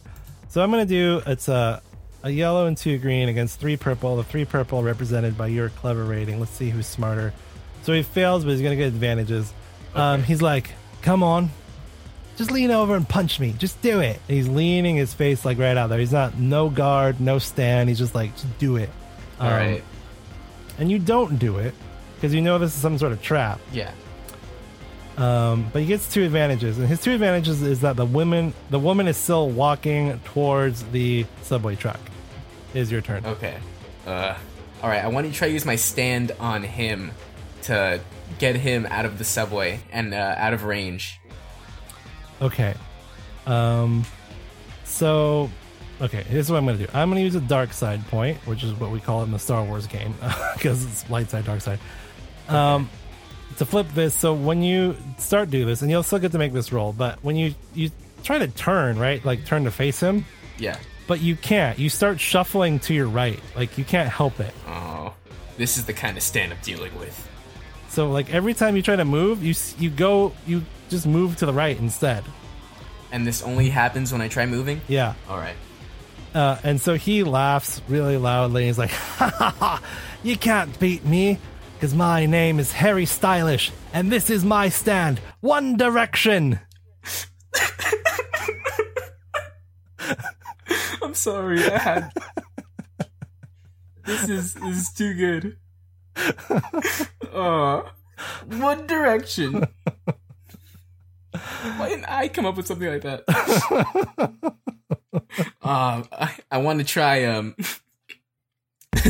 [0.50, 1.80] so I'm going to do it's a
[2.22, 4.16] a yellow and two green against three purple.
[4.16, 6.40] The three purple represented by your clever rating.
[6.40, 7.32] Let's see who's smarter.
[7.82, 9.52] So he fails, but he's going to get advantages.
[9.94, 10.70] Um, he's like,
[11.02, 11.50] "Come on,
[12.36, 13.54] just lean over and punch me.
[13.58, 15.98] Just do it." And he's leaning his face like right out there.
[15.98, 17.88] He's not no guard, no stand.
[17.88, 18.90] He's just like, "Just do it."
[19.40, 19.84] All Um, right.
[20.78, 21.74] And you don't do it
[22.14, 23.60] because you know this is some sort of trap.
[23.72, 23.90] Yeah.
[25.16, 28.78] Um, but he gets two advantages, and his two advantages is that the woman, the
[28.78, 32.00] woman is still walking towards the subway truck.
[32.72, 33.26] Is your turn?
[33.26, 33.56] Okay.
[34.06, 34.34] Uh,
[34.82, 35.04] all right.
[35.04, 37.10] I want to try to use my stand on him
[37.64, 38.00] to
[38.38, 41.20] get him out of the subway and uh, out of range.
[42.40, 42.74] Okay.
[43.46, 44.04] Um.
[44.84, 45.50] So,
[46.00, 46.22] okay.
[46.24, 46.86] Here's what I'm gonna do.
[46.92, 49.38] I'm gonna use a dark side point, which is what we call it in the
[49.38, 50.14] Star Wars game,
[50.54, 51.78] because it's light side, dark side.
[52.48, 52.88] Um.
[53.56, 56.52] To flip this, so when you start do this, and you'll still get to make
[56.52, 57.90] this roll, but when you you
[58.22, 60.24] try to turn right, like turn to face him,
[60.56, 60.78] Yeah.
[61.08, 61.76] but you can't.
[61.78, 64.54] You start shuffling to your right, like you can't help it.
[64.68, 65.12] Oh,
[65.58, 67.28] this is the kind of stand I'm dealing with.
[67.90, 71.36] So like every time you try to move, you s- you go you just move
[71.36, 72.24] to the right instead.
[73.12, 74.80] And this only happens when I try moving.
[74.88, 75.14] Yeah.
[75.28, 75.56] All right.
[76.32, 78.66] Uh, and so he laughs really loudly.
[78.66, 79.82] He's like, ha ha ha,
[80.22, 81.38] you can't beat me
[81.74, 86.60] because my name is Harry Stylish and this is my stand, One Direction.
[91.02, 91.64] I'm sorry.
[91.64, 92.12] I had.
[94.06, 95.56] this is this is too good.
[97.32, 97.82] Uh,
[98.46, 99.66] One Direction.
[101.32, 103.24] Why didn't I come up with something like that?
[105.62, 107.54] um, I, I want to try um.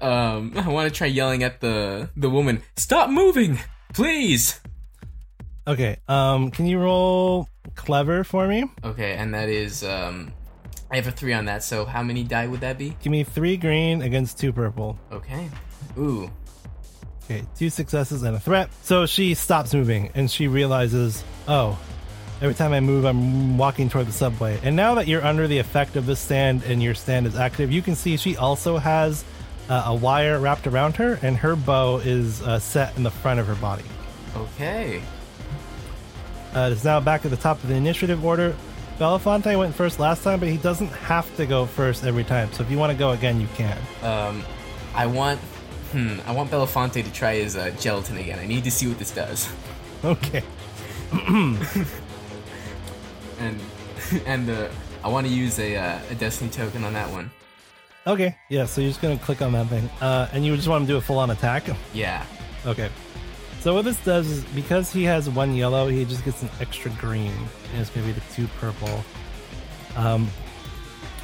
[0.00, 2.62] um, I want to try yelling at the the woman.
[2.76, 3.58] Stop moving,
[3.92, 4.60] please.
[5.66, 8.64] Okay, um, can you roll clever for me?
[8.82, 10.32] Okay, and that is um,
[10.92, 11.64] I have a three on that.
[11.64, 12.94] So how many die would that be?
[13.00, 14.98] Give me three green against two purple.
[15.10, 15.48] Okay.
[15.98, 16.30] Ooh.
[17.24, 18.68] Okay, two successes and a threat.
[18.82, 21.78] So she stops moving and she realizes, oh,
[22.42, 24.60] every time I move, I'm walking toward the subway.
[24.62, 27.72] And now that you're under the effect of this stand and your stand is active,
[27.72, 29.24] you can see she also has
[29.70, 33.38] uh, a wire wrapped around her, and her bow is uh, set in the front
[33.38, 33.84] of her body.
[34.36, 35.00] Okay.
[36.52, 38.54] Uh, it's now back at the top of the initiative order.
[39.02, 42.52] Belafonte went first last time, but he doesn't have to go first every time.
[42.52, 43.76] So if you want to go again, you can.
[44.00, 44.44] Um,
[44.94, 45.40] I want.
[45.90, 46.20] Hmm.
[46.24, 48.38] I want Belafonte to try his uh, gelatin again.
[48.38, 49.48] I need to see what this does.
[50.04, 50.42] Okay.
[53.38, 53.60] And
[54.26, 54.68] and uh,
[55.02, 57.30] I want to use a uh, a destiny token on that one.
[58.06, 58.36] Okay.
[58.50, 58.66] Yeah.
[58.66, 60.96] So you're just gonna click on that thing, uh, and you just want to do
[60.96, 61.64] a full-on attack.
[61.92, 62.24] Yeah.
[62.66, 62.88] Okay.
[63.60, 66.90] So what this does is because he has one yellow, he just gets an extra
[66.92, 67.32] green.
[67.72, 69.04] And it's gonna be the two purple.
[69.96, 70.28] Um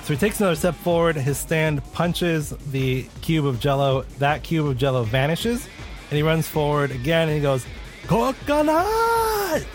[0.03, 4.66] so he takes another step forward, his stand punches the cube of jello, that cube
[4.66, 5.68] of jello vanishes,
[6.11, 7.66] and he runs forward again and he goes,
[8.07, 9.66] Coconut!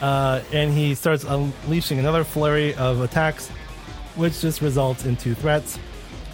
[0.00, 3.48] Uh, and he starts unleashing another flurry of attacks,
[4.16, 5.78] which just results in two threats.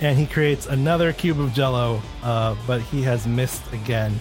[0.01, 4.21] And he creates another cube of jello, uh, but he has missed again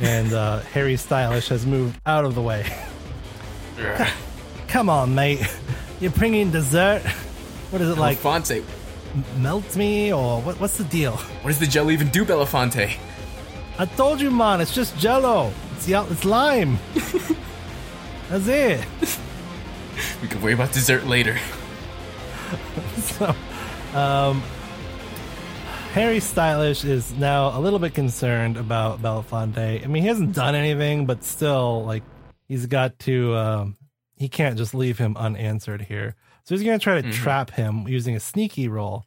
[0.00, 2.64] and uh, Harry Stylish has moved out of the way.
[4.70, 5.40] Come on, mate.
[5.98, 7.02] You're bringing dessert?
[7.70, 8.18] What is it like?
[8.18, 8.64] Belafonte.
[9.38, 11.16] Melt me or what, what's the deal?
[11.16, 12.96] What does the gel even do, Belafonte?
[13.78, 14.60] I told you, man.
[14.60, 15.52] It's just Jello.
[15.74, 16.78] It's it's lime.
[18.28, 18.86] That's it.
[20.22, 21.36] We can worry about dessert later.
[22.96, 23.34] So,
[23.94, 24.42] um,
[25.92, 29.84] Harry Stylish is now a little bit concerned about Belafonte.
[29.84, 32.02] I mean, he hasn't done anything, but still, like,
[32.48, 33.76] he's got to, um,
[34.20, 36.14] he can't just leave him unanswered here.
[36.44, 37.12] So he's going to try to Mhm.
[37.14, 39.06] trap him using a sneaky roll.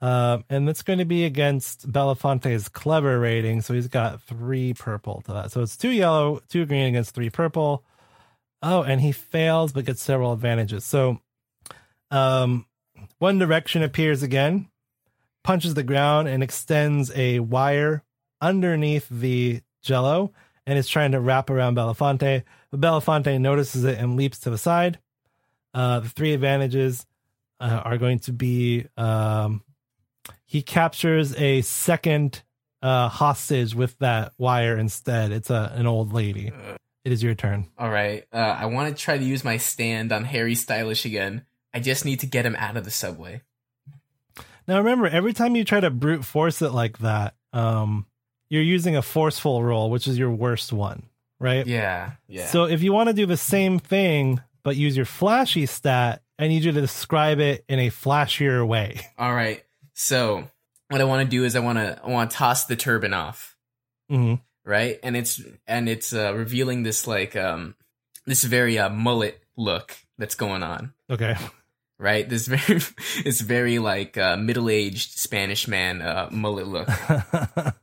[0.00, 3.60] Um, and that's going to be against Belafonte's clever rating.
[3.62, 5.50] So he's got three purple to that.
[5.50, 7.82] So it's two yellow, two green against three purple.
[8.62, 10.84] Oh, and he fails but gets several advantages.
[10.84, 11.20] So
[12.10, 12.66] um,
[13.18, 14.68] One Direction appears again,
[15.42, 18.04] punches the ground, and extends a wire
[18.40, 20.32] underneath the jello
[20.66, 22.44] and is trying to wrap around Belafonte.
[22.70, 24.98] But Belafonte notices it and leaps to the side.
[25.72, 27.06] Uh, the three advantages
[27.60, 29.62] uh, are going to be um,
[30.44, 32.42] he captures a second
[32.82, 35.32] uh, hostage with that wire instead.
[35.32, 36.52] It's a an old lady.
[37.04, 37.68] It is your turn.
[37.78, 38.24] All right.
[38.32, 41.44] Uh, I want to try to use my stand on Harry Stylish again.
[41.72, 43.42] I just need to get him out of the subway.
[44.66, 48.06] Now remember, every time you try to brute force it like that, um,
[48.48, 51.04] you're using a forceful roll, which is your worst one,
[51.38, 51.66] right?
[51.66, 52.12] Yeah.
[52.28, 52.46] Yeah.
[52.46, 56.48] So if you want to do the same thing but use your flashy stat, I
[56.48, 59.00] need you to describe it in a flashier way.
[59.18, 59.62] All right.
[59.94, 60.50] So
[60.88, 63.14] what I want to do is I want to I want to toss the turban
[63.14, 63.56] off,
[64.08, 64.34] hmm
[64.64, 64.98] right?
[65.04, 67.76] And it's and it's uh, revealing this like um
[68.26, 71.36] this very uh, mullet look that's going on, Okay.
[71.98, 72.28] right?
[72.28, 72.80] This very
[73.22, 76.88] this very like uh, middle aged Spanish man uh, mullet look,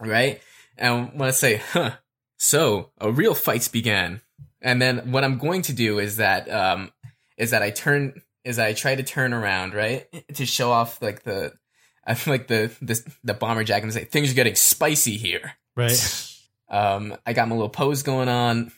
[0.00, 0.40] right?
[0.76, 1.92] And I say, huh,
[2.40, 4.22] so a real fights began.
[4.62, 6.90] And then what I'm going to do is that, um,
[7.36, 10.06] is that I turn, is I try to turn around, right?
[10.34, 11.52] To show off like the,
[12.04, 15.52] I feel like the, the, the bomber jacket and say, things are getting spicy here.
[15.76, 16.26] right.
[16.72, 18.70] Um, I got my little pose going on.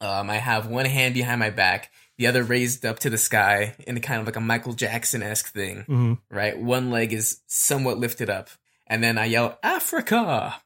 [0.00, 3.74] Um, I have one hand behind my back, the other raised up to the sky
[3.86, 6.58] in a kind of like a Michael Jackson esque thing hmm right?
[6.58, 8.48] One leg is somewhat lifted up,
[8.86, 10.62] and then I yell Africa.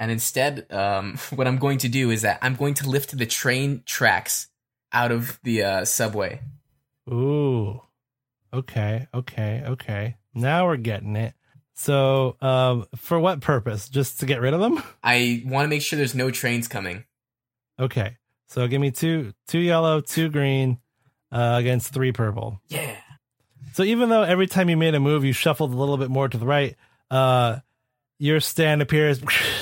[0.00, 3.26] And instead, um, what I'm going to do is that I'm going to lift the
[3.26, 4.48] train tracks
[4.92, 6.40] out of the uh, subway.
[7.08, 7.80] Ooh.
[8.52, 9.06] Okay.
[9.14, 9.62] Okay.
[9.64, 10.16] Okay.
[10.34, 11.34] Now we're getting it.
[11.74, 13.88] So, um, for what purpose?
[13.88, 14.82] Just to get rid of them?
[15.04, 17.04] I want to make sure there's no trains coming.
[17.78, 18.16] Okay.
[18.48, 20.78] So give me two, two yellow, two green,
[21.30, 22.60] uh, against three purple.
[22.68, 22.96] Yeah.
[23.74, 26.28] So even though every time you made a move, you shuffled a little bit more
[26.28, 26.76] to the right,
[27.10, 27.60] uh,
[28.18, 29.20] your stand appears,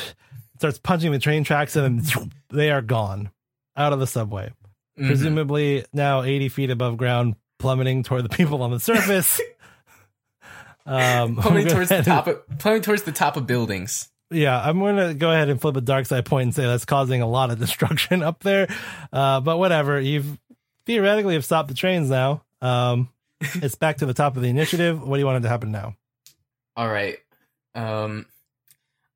[0.59, 3.31] starts punching the train tracks, and then they are gone
[3.77, 4.53] out of the subway.
[4.99, 5.07] Mhm.
[5.07, 9.41] Presumably now 80 feet above ground, plummeting toward the people on the surface.
[10.87, 14.09] um, Plummeting towards the top of plummeting towards the top of buildings.
[14.31, 16.85] yeah, I'm going to go ahead and flip a dark side point and say that's
[16.85, 18.69] causing a lot of destruction up there.
[19.13, 20.39] Uh, but whatever, you've
[20.87, 22.43] theoretically have stopped the trains now.
[22.61, 23.09] Um,
[23.41, 25.01] it's back to the top of the initiative.
[25.07, 25.95] What do you want it to happen now?
[26.77, 27.19] All right.
[27.75, 28.27] Um,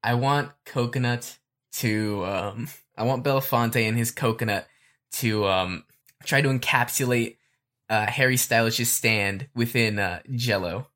[0.03, 1.39] I want Coconut
[1.75, 4.67] to um, I want Belafonte and his coconut
[5.13, 5.85] to um
[6.25, 7.37] try to encapsulate
[7.89, 10.89] uh Harry Stylish's stand within uh Jello.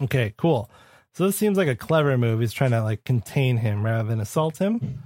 [0.00, 0.70] Okay, cool.
[1.14, 2.40] So this seems like a clever move.
[2.40, 5.02] He's trying to like contain him rather than assault him.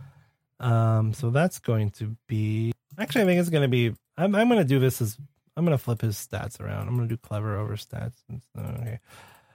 [0.59, 4.65] Um, so that's going to be actually I think it's gonna be I'm I'm gonna
[4.65, 5.17] do this as
[5.57, 6.89] I'm gonna flip his stats around.
[6.89, 8.15] I'm gonna do clever over stats.
[8.59, 8.99] Okay.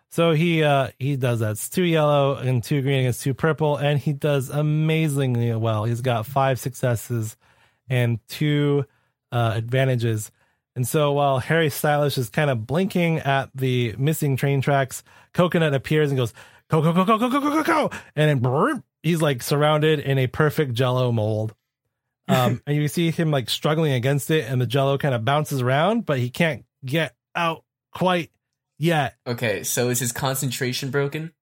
[0.10, 1.52] So he uh he does that.
[1.52, 5.84] It's two yellow and two green against two purple, and he does amazingly well.
[5.86, 7.36] He's got five successes
[7.90, 8.86] and two
[9.32, 10.32] uh advantages.
[10.76, 15.04] And so while Harry Stylish is kind of blinking at the missing train tracks,
[15.34, 16.34] Coconut appears and goes,
[16.70, 17.90] go, go, go, go, go, go, go, go, go.
[18.16, 21.54] And then brrr, he's like surrounded in a perfect jello mold.
[22.28, 25.62] Um, and you see him like struggling against it, and the jello kind of bounces
[25.62, 28.32] around, but he can't get out quite
[28.78, 29.16] yet.
[29.26, 31.34] Okay, so is his concentration broken?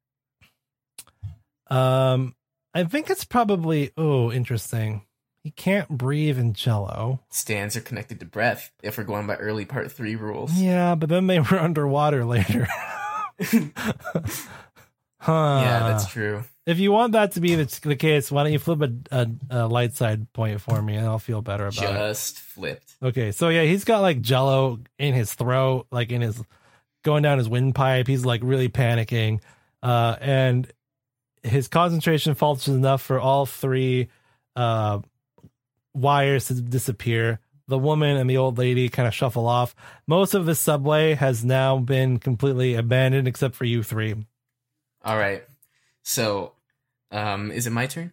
[1.68, 2.36] Um,
[2.74, 5.04] I think it's probably, oh, interesting.
[5.44, 7.20] He can't breathe in jello.
[7.30, 10.54] Stands are connected to breath if we're going by early part three rules.
[10.54, 12.66] Yeah, but then they were underwater later.
[13.42, 13.60] huh.
[15.20, 16.46] Yeah, that's true.
[16.66, 19.28] If you want that to be the, the case, why don't you flip a, a,
[19.50, 21.98] a light side point for me and I'll feel better about it.
[21.98, 22.96] Just flipped.
[23.04, 26.42] Okay, so yeah, he's got like jello in his throat, like in his
[27.04, 28.08] going down his windpipe.
[28.08, 29.42] He's like really panicking.
[29.82, 30.72] Uh, and
[31.44, 34.10] his concentration falters enough for all three
[34.56, 35.00] uh,
[35.94, 37.40] wires to disappear.
[37.68, 39.76] The woman and the old lady kind of shuffle off.
[40.08, 44.16] Most of the subway has now been completely abandoned except for you three.
[45.04, 45.44] All right.
[46.04, 46.54] So,
[47.12, 48.12] um, is it my turn?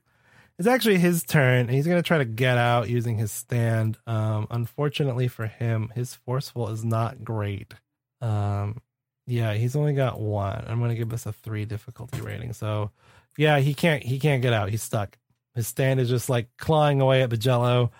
[0.59, 1.61] It's actually his turn.
[1.61, 3.97] and He's going to try to get out using his stand.
[4.07, 7.74] Um, unfortunately for him, his forceful is not great.
[8.20, 8.80] Um,
[9.26, 10.64] Yeah, he's only got one.
[10.66, 12.52] I'm gonna give this a three difficulty rating.
[12.52, 12.90] So,
[13.38, 14.70] yeah, he can't he can't get out.
[14.70, 15.16] He's stuck.
[15.54, 17.92] His stand is just like clawing away at the Jello,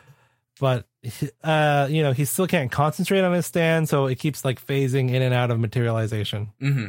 [0.59, 0.87] but
[1.45, 5.11] uh, you know he still can't concentrate on his stand, so it keeps like phasing
[5.11, 6.51] in and out of materialization.
[6.61, 6.87] Mm-hmm.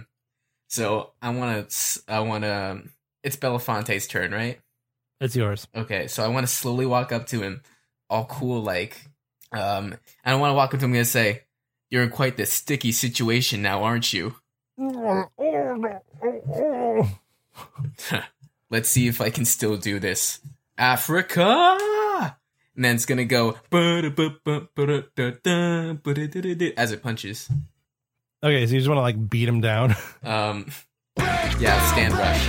[0.69, 2.01] So I want to.
[2.07, 2.83] I want to.
[3.23, 4.59] It's Belafonte's turn, right?
[5.19, 5.67] It's yours.
[5.75, 7.61] Okay, so I want to slowly walk up to him,
[8.09, 8.99] all cool, like,
[9.51, 11.43] um, and I want to walk up to him and say,
[11.91, 14.35] "You're in quite the sticky situation now, aren't you?"
[18.71, 20.39] Let's see if I can still do this.
[20.77, 21.77] Africa,
[22.75, 23.57] and then it's gonna go
[26.77, 27.49] as it punches.
[28.43, 29.95] Okay, so you just want to like beat him down.
[30.23, 30.67] Um,
[31.59, 32.47] yeah, stand rush.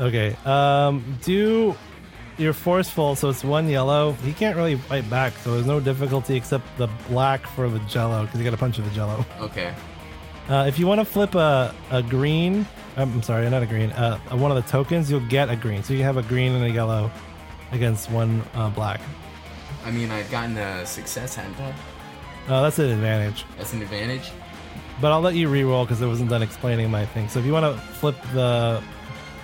[0.00, 0.36] Okay.
[0.44, 1.74] Um, do
[2.38, 4.12] your forceful, so it's one yellow.
[4.12, 8.24] He can't really fight back, so there's no difficulty except the black for the jello
[8.24, 9.24] because you got a punch of the jello.
[9.40, 9.74] Okay.
[10.48, 12.66] Uh, if you want to flip a, a green,
[12.96, 15.82] I'm sorry, not a green, uh, one of the tokens, you'll get a green.
[15.82, 17.10] So you have a green and a yellow
[17.72, 19.00] against one uh, black.
[19.84, 21.74] I mean, I've gotten a success, hadn't I?
[22.48, 23.44] Uh, that's an advantage.
[23.56, 24.30] That's an advantage.
[25.00, 27.28] But I'll let you re-roll because it wasn't done explaining my thing.
[27.28, 28.82] So if you want to flip the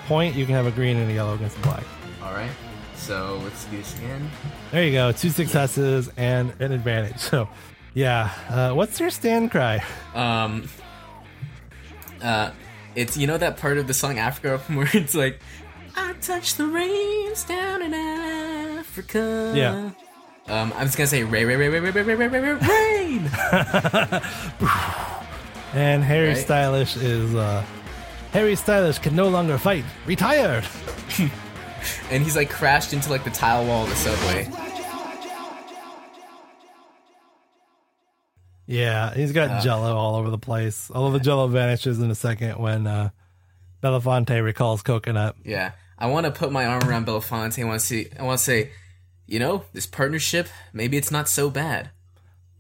[0.07, 1.85] point, you can have a green and a yellow against the black.
[2.23, 2.51] All right.
[3.03, 4.31] So let's do this again.
[4.71, 5.11] There you go.
[5.11, 7.17] Two successes and an advantage.
[7.33, 7.49] So,
[7.95, 8.31] yeah.
[8.49, 9.83] Uh, what's your stand cry?
[10.15, 10.69] Um.
[12.23, 12.53] Uh,
[12.95, 15.41] it's you know that part of the song Africa where it's like,
[15.97, 19.53] I touch the rains down in Africa.
[19.57, 19.91] Yeah.
[20.47, 23.31] Um, I'm just gonna say rain, rain, rain, rain, rain, rain, rain, rain, rain, rain.
[25.75, 26.37] And Harry Right.
[26.37, 27.65] Stylish is uh,
[28.33, 29.85] Harry Stylish can no longer fight.
[30.07, 30.65] Retired.
[32.11, 34.49] And he's like crashed into like the tile wall of the subway.
[38.67, 39.61] Yeah, he's got Uh.
[39.61, 40.91] Jello all over the place.
[40.95, 43.11] Although the Jello vanishes in a second when uh,
[43.83, 45.37] Belafonte recalls Coconut.
[45.45, 47.61] Yeah, I want to put my arm around Belafonte.
[47.63, 48.09] I want to see.
[48.19, 48.71] I want to say,
[49.27, 50.49] you know, this partnership.
[50.73, 51.91] Maybe it's not so bad.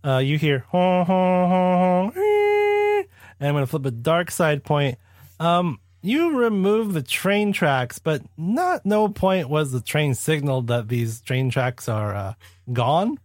[0.04, 3.02] Uh, you hear "Hon, hon, hon, hon, eh,"
[3.38, 4.98] and I'm gonna flip a dark side point.
[5.38, 10.88] Um, you remove the train tracks, but not no point was the train signaled that
[10.88, 12.34] these train tracks are uh,
[12.72, 13.18] gone.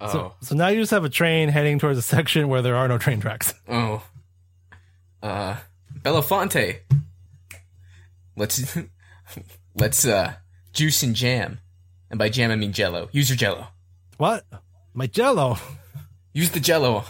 [0.00, 2.76] Oh, So, so now you just have a train heading towards a section where there
[2.76, 3.52] are no train tracks.
[3.68, 4.02] oh,
[5.22, 5.56] uh,
[6.00, 6.78] Belafonte.
[8.36, 8.76] Let's
[9.74, 10.34] let's uh
[10.72, 11.58] juice and jam,
[12.10, 13.08] and by jam I mean Jello.
[13.12, 13.68] Use your Jello.
[14.18, 14.44] What?
[14.94, 15.58] My Jello?
[16.32, 17.04] Use the Jello.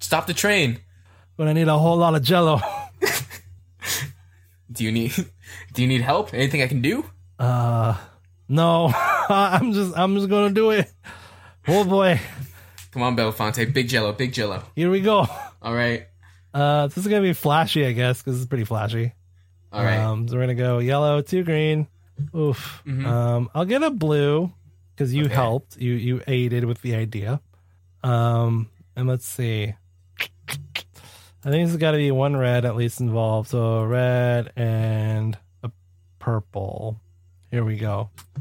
[0.00, 0.80] Stop the train.
[1.36, 2.60] But I need a whole lot of Jello.
[4.74, 5.12] Do you need
[5.72, 6.34] Do you need help?
[6.34, 7.04] Anything I can do?
[7.38, 7.96] Uh,
[8.48, 8.92] no,
[9.28, 10.92] I'm just I'm just gonna do it.
[11.66, 12.20] Oh boy,
[12.92, 13.72] Come on, Belafonte.
[13.72, 14.12] Big Jello.
[14.12, 14.62] Big Jello.
[14.76, 15.26] here we go.
[15.62, 16.06] All right.
[16.52, 19.12] Uh, this is gonna be flashy, I guess, because it's pretty flashy.
[19.72, 19.96] All right.
[19.98, 21.88] Um, so we're gonna go yellow, two green.
[22.36, 22.82] Oof.
[22.86, 23.04] Mhm.
[23.06, 24.52] Um, I'll get a blue
[24.94, 25.34] because you Okay.
[25.34, 25.76] helped.
[25.78, 27.40] You you aided with the idea.
[28.04, 29.74] Um, and let's see.
[31.44, 33.50] I think there's got to be one red at least involved.
[33.50, 35.70] So red and a
[36.18, 36.98] purple.
[37.50, 38.10] Here we go.
[38.36, 38.40] Ah,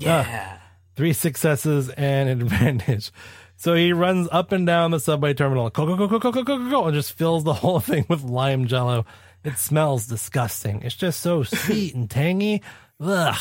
[0.00, 0.58] yeah.
[0.96, 3.12] Three successes and an advantage.
[3.56, 6.42] So he runs up and down the subway terminal, go, go, go, go, go, go,
[6.42, 9.04] go, go, go, and just fills the whole thing with lime jello.
[9.44, 10.80] It smells disgusting.
[10.82, 12.62] It's just so sweet and tangy.
[13.00, 13.38] Ugh.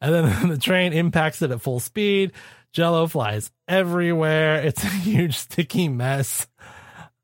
[0.00, 2.32] And then the train impacts it at full speed.
[2.72, 4.56] Jello flies everywhere.
[4.56, 6.46] It's a huge sticky mess.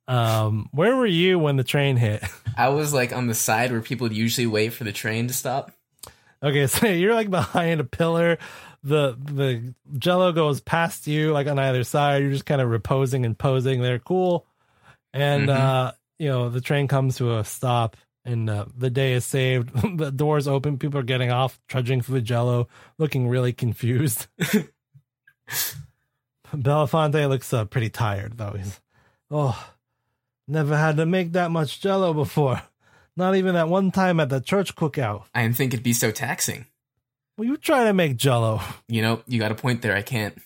[0.08, 2.22] Um, where were you when the train hit?
[2.56, 5.72] I was like on the side where people usually wait for the train to stop.
[6.42, 8.38] Okay, so you're like behind a pillar.
[8.82, 12.22] The the jello goes past you like on either side.
[12.22, 13.98] You're just kind of reposing and posing there.
[14.00, 14.44] Cool.
[15.14, 15.56] And Mhm.
[15.56, 19.70] uh, you know, the train comes to a stop and uh, the day is saved.
[19.98, 22.66] the doors open, people are getting off, trudging through the jello,
[22.98, 24.26] looking really confused.
[26.54, 28.54] Belafonte looks uh, pretty tired though.
[28.56, 28.80] He's
[29.30, 29.71] oh
[30.48, 32.62] never had to make that much jello before.
[33.16, 35.24] Not even that one time at the church cookout.
[35.34, 36.66] I didn't think it'd be so taxing.
[37.36, 38.60] Well, you try to make jello.
[38.88, 39.94] You know, you got a point there.
[39.96, 40.36] I can't.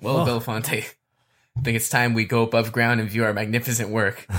[0.00, 0.26] Well, Oh.
[0.26, 0.84] Belafonte,
[1.56, 4.26] I think it's time we go above ground and view our magnificent work.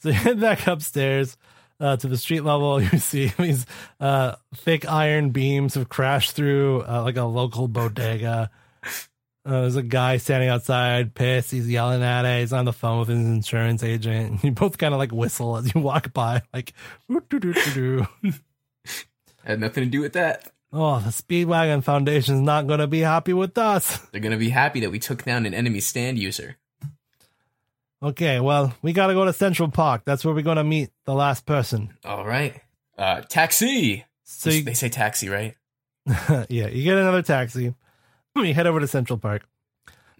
[0.00, 1.36] So you head back upstairs
[1.78, 2.82] uh, to the street level.
[2.82, 3.64] You see these
[4.00, 8.50] uh, thick iron beams have crashed through uh, like a local bodega.
[9.46, 11.50] Uh, there's a guy standing outside, pissed.
[11.50, 12.40] He's yelling at it.
[12.40, 14.42] He's on the phone with his insurance agent.
[14.44, 16.72] You both kind of like whistle as you walk by, like.
[19.44, 20.50] Had nothing to do with that.
[20.72, 23.98] Oh, the Speedwagon Foundation's not going to be happy with us.
[24.12, 26.56] They're gonna be happy that we took down an enemy stand user.
[28.02, 30.02] Okay, well, we got to go to Central Park.
[30.04, 31.94] That's where we're going to meet the last person.
[32.04, 32.60] All right.
[32.98, 34.04] Uh, taxi.
[34.24, 35.54] So, you, they say taxi, right?
[36.06, 37.74] yeah, you get another taxi.
[38.44, 39.46] You head over to Central Park.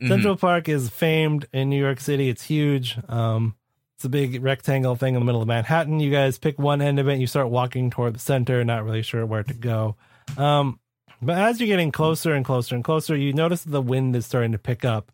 [0.01, 0.09] Mhm.
[0.09, 2.29] Central Park is famed in New York City.
[2.29, 2.97] It's huge.
[3.09, 3.55] Um,
[3.97, 6.01] it's a big rectangle thing in the middle of Manhattan.
[6.01, 7.13] You guys pick one end of it.
[7.13, 9.97] And you start walking toward the center, not really sure where to go.
[10.37, 10.79] Um,
[11.23, 14.53] but as you're getting closer and closer and closer, you notice the wind is starting
[14.53, 15.11] to pick up,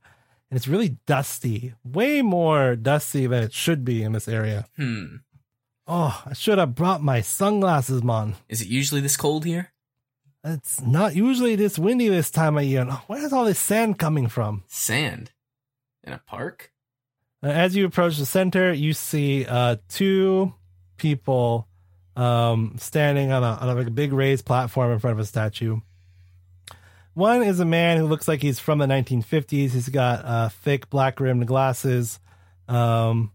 [0.51, 1.75] and it's really dusty.
[1.85, 4.67] Way more dusty than it should be in this area.
[4.77, 5.17] Hmm.
[5.87, 8.35] Oh, I should have brought my sunglasses, man.
[8.49, 9.73] Is it usually this cold here?
[10.43, 12.84] It's not usually this windy this time of year.
[13.07, 14.64] Where's all this sand coming from?
[14.68, 15.32] Sand.
[16.03, 16.72] In a park?
[17.43, 20.55] Uh, As you approach the center, you see uh, two
[20.97, 21.68] people
[22.16, 25.80] um, standing on a, on a big raised platform in front of a statue.
[27.14, 29.70] One is a man who looks like he's from the 1950s.
[29.72, 32.18] He's got uh, thick black rimmed glasses.
[32.68, 33.32] Um,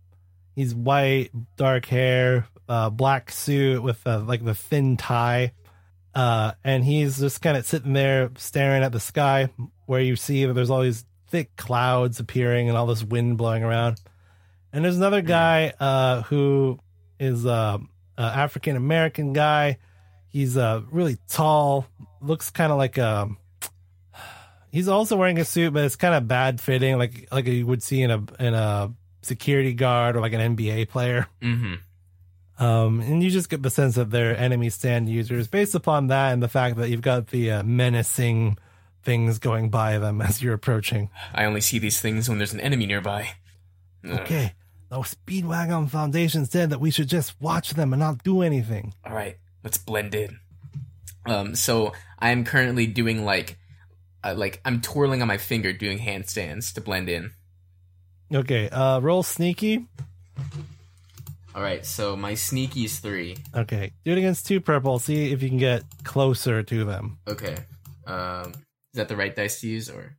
[0.55, 5.51] he's white, dark hair, uh, black suit with uh, like the thin tie.
[6.15, 9.49] Uh, and he's just kind of sitting there staring at the sky
[9.85, 13.63] where you see that there's all these thick clouds appearing and all this wind blowing
[13.63, 13.99] around.
[14.71, 16.79] And there's another guy uh, who
[17.19, 17.77] is uh,
[18.17, 19.77] a African American guy.
[20.29, 21.85] He's uh, really tall,
[22.21, 23.29] looks kind of like a.
[24.71, 27.81] He's also wearing a suit, but it's kind of bad fitting, like like you would
[27.81, 31.27] see in a in a security guard or like an NBA player.
[31.41, 31.75] Mm-hmm.
[32.57, 36.31] Um, and you just get the sense that they're enemy stand users based upon that
[36.31, 38.57] and the fact that you've got the uh, menacing
[39.03, 41.09] things going by them as you're approaching.
[41.33, 43.29] I only see these things when there's an enemy nearby.
[44.05, 44.53] Okay,
[44.89, 48.93] the Speedwagon Foundation said that we should just watch them and not do anything.
[49.03, 50.39] All right, let's blend in.
[51.25, 53.57] Um, so I'm currently doing like,
[54.23, 57.31] uh, like I'm twirling on my finger doing handstands to blend in.
[58.33, 59.87] Okay, uh, roll sneaky.
[61.55, 63.37] All right, so my sneaky is three.
[63.55, 64.99] Okay, do it against two purple.
[64.99, 67.17] See if you can get closer to them.
[67.27, 67.55] Okay.
[68.05, 70.17] Um, is that the right dice to use or?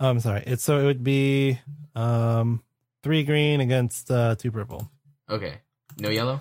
[0.00, 0.42] Oh, I'm sorry.
[0.46, 1.58] It's so it would be
[1.94, 2.62] um
[3.02, 4.90] three green against uh two purple.
[5.28, 5.58] Okay.
[5.98, 6.40] No yellow.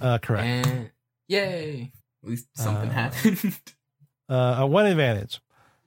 [0.00, 0.44] Uh, correct.
[0.44, 0.90] And
[1.28, 1.92] yay!
[2.24, 3.56] At least something Uh, happened.
[4.28, 4.32] Uh,
[4.62, 5.40] uh, one advantage.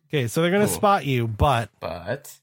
[0.10, 0.76] Okay, so they're gonna Cool.
[0.76, 2.38] spot you, but but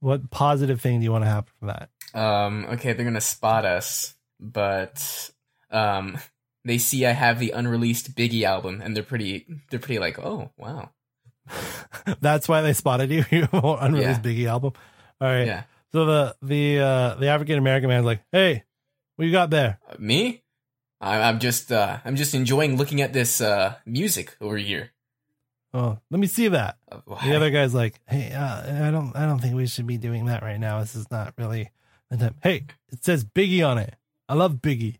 [0.00, 1.88] what positive thing do you want to happen from that?
[2.20, 5.30] um, okay, they're gonna spot us, but
[5.70, 6.18] um,
[6.64, 9.46] they see I have the unreleased Biggie album, and they're pretty.
[9.70, 10.90] They're pretty like, oh wow,
[12.20, 13.24] That's why they spotted you.
[13.30, 14.72] You unreleased Biggie album.
[15.20, 15.46] All right.
[15.46, 15.62] yeah.
[15.92, 18.64] So the the uh the African American man's like, "Hey,
[19.16, 20.42] what you got there?" Uh, me?
[21.00, 24.92] I, I'm just uh, I'm just enjoying looking at this uh music over here.
[25.72, 26.78] Oh, let me see that.
[26.90, 29.98] Uh, The other guy's like, "Hey, uh, I don't I don't think we should be
[29.98, 30.80] doing that right now.
[30.80, 31.70] This is not really
[32.10, 33.94] the time." Hey, it says Biggie on it.
[34.30, 34.94] I love Biggie.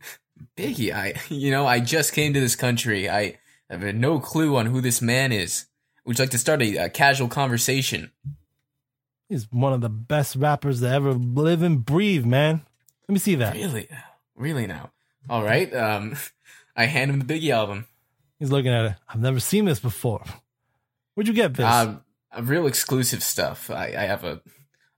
[0.57, 3.09] Biggie, I you know I just came to this country.
[3.09, 3.39] I
[3.71, 5.67] have no clue on who this man is.
[6.05, 8.11] Would you like to start a, a casual conversation?
[9.29, 12.63] He's one of the best rappers to ever live and breathe, man.
[13.07, 13.55] Let me see that.
[13.55, 13.87] Really,
[14.35, 14.91] really now.
[15.29, 15.73] All right.
[15.73, 16.17] Um,
[16.77, 17.87] I hand him the Biggie album.
[18.41, 18.95] He's looking at it.
[19.09, 20.25] I've never seen this before.
[21.15, 21.67] Where'd you get this?
[21.67, 22.03] Um,
[22.37, 23.71] uh, real exclusive stuff.
[23.71, 24.41] I, I have a,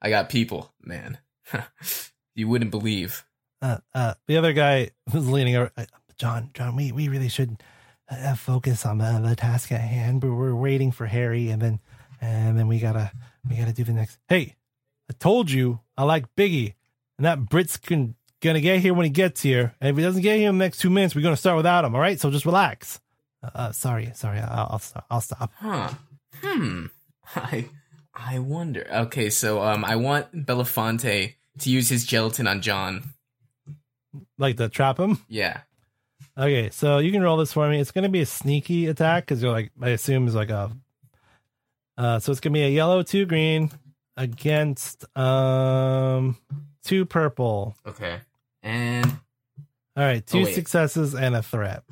[0.00, 1.18] I got people, man.
[2.34, 3.26] you wouldn't believe.
[3.62, 5.70] Uh, uh, the other guy was leaning over.
[5.76, 5.86] Uh,
[6.18, 7.62] John, John, we, we really should
[8.10, 10.20] uh, focus on the, the task at hand.
[10.20, 11.80] But we're waiting for Harry, and then
[12.20, 13.12] and then we gotta
[13.48, 14.18] we gotta do the next.
[14.28, 14.56] Hey,
[15.10, 16.74] I told you I like Biggie,
[17.18, 19.74] and that Brit's can, gonna get here when he gets here.
[19.80, 21.84] And if he doesn't get here in the next two minutes, we're gonna start without
[21.84, 21.94] him.
[21.94, 23.00] All right, so just relax.
[23.42, 25.06] Uh, uh, sorry, sorry, I'll I'll stop.
[25.10, 25.52] I'll stop.
[25.56, 25.90] Huh.
[26.42, 26.86] Hmm.
[27.34, 27.68] I,
[28.14, 28.86] I wonder.
[28.92, 33.14] Okay, so um, I want Belafonte to use his gelatin on John.
[34.42, 35.18] Like to trap him.
[35.28, 35.60] Yeah.
[36.36, 37.78] Okay, so you can roll this for me.
[37.80, 40.70] It's going to be a sneaky attack because you're like, I assume is like a.
[41.96, 43.70] Uh, so it's gonna be a yellow, two green
[44.16, 46.36] against um
[46.82, 47.76] two purple.
[47.86, 48.18] Okay.
[48.62, 49.06] And
[49.96, 51.84] All right, two Oh, successes and a threat.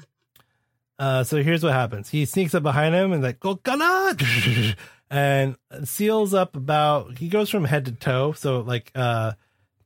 [0.98, 2.08] Uh, so here's what happens.
[2.08, 3.60] He sneaks up behind him and like, go
[5.10, 7.18] and seals up about.
[7.18, 9.32] He goes from head to toe, so like, uh,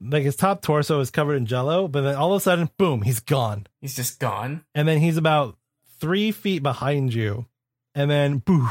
[0.07, 3.03] like his top torso is covered in jello, but then all of a sudden, boom,
[3.03, 3.67] he's gone.
[3.81, 4.65] he's just gone.
[4.75, 5.57] and then he's about
[6.01, 7.47] three feet behind you,
[7.95, 8.69] and then boo,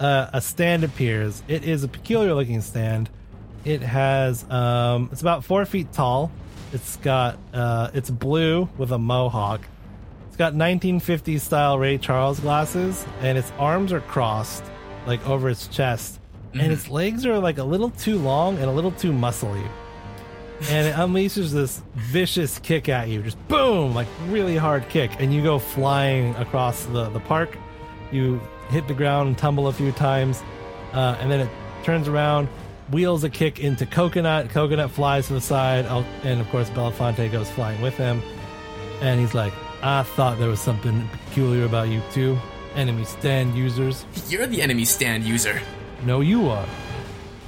[0.00, 1.42] uh, a stand appears.
[1.48, 3.08] It is a peculiar looking stand.
[3.64, 6.30] It has um, it's about four feet tall.
[6.72, 9.62] It's got uh, it's blue with a mohawk.
[10.28, 14.62] It's got 1950s style Ray Charles glasses, and its arms are crossed,
[15.06, 16.20] like over its chest,
[16.52, 19.66] and its legs are like a little too long and a little too muscly.
[20.70, 25.32] And it unleashes this vicious kick at you, just boom, like really hard kick, and
[25.32, 27.56] you go flying across the, the park.
[28.10, 28.40] You
[28.70, 30.42] hit the ground and tumble a few times,
[30.92, 31.48] uh, and then it
[31.84, 32.48] turns around,
[32.90, 34.50] wheels a kick into Coconut.
[34.50, 35.84] Coconut flies to the side,
[36.24, 38.20] and of course Belafonte goes flying with him.
[39.00, 39.52] And he's like,
[39.82, 42.36] I thought there was something peculiar about you two,
[42.74, 44.04] enemy stand users.
[44.28, 45.60] You're the enemy stand user.
[46.04, 46.66] No, you are.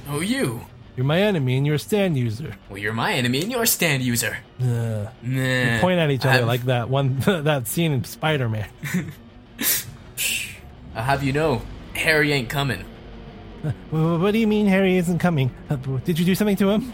[0.07, 0.61] Oh, you.
[0.95, 2.55] You're my enemy and you're a stand user.
[2.69, 4.37] Well, you're my enemy and you're a stand user.
[4.61, 5.79] Uh, Nah.
[5.79, 8.67] point at each other I've- like that one that scene in Spider Man.
[10.95, 11.61] I'll have you know,
[11.93, 12.83] Harry ain't coming.
[13.91, 15.51] what do you mean Harry isn't coming?
[15.69, 16.93] Uh, Did you do something to him?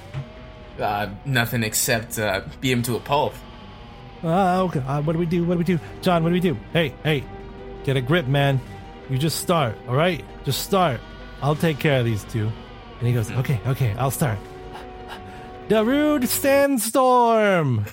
[0.80, 3.34] Uh, nothing except uh, beat him to a pulp.
[4.24, 4.80] Uh, okay.
[4.82, 5.44] Uh, what do we do?
[5.44, 5.80] What do we do?
[6.02, 6.58] John, what do we do?
[6.74, 7.24] Hey, hey,
[7.84, 8.60] get a grip, man.
[9.10, 10.24] You just start, all right?
[10.44, 11.00] Just start.
[11.42, 12.52] I'll take care of these two.
[13.00, 14.40] And he goes, okay, okay, I'll start.
[15.68, 17.86] Darude Sandstorm!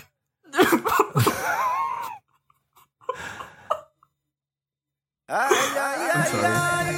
[5.29, 6.95] I'm sorry.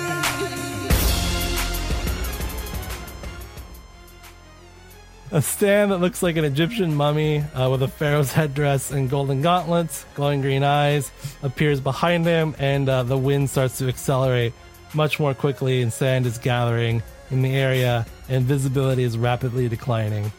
[5.33, 9.43] A stand that looks like an Egyptian mummy uh, with a pharaoh's headdress and golden
[9.43, 11.11] gauntlets, glowing green eyes,
[11.43, 14.53] appears behind him, and uh, the wind starts to accelerate
[14.95, 20.31] much more quickly, and sand is gathering in the area, and visibility is rapidly declining.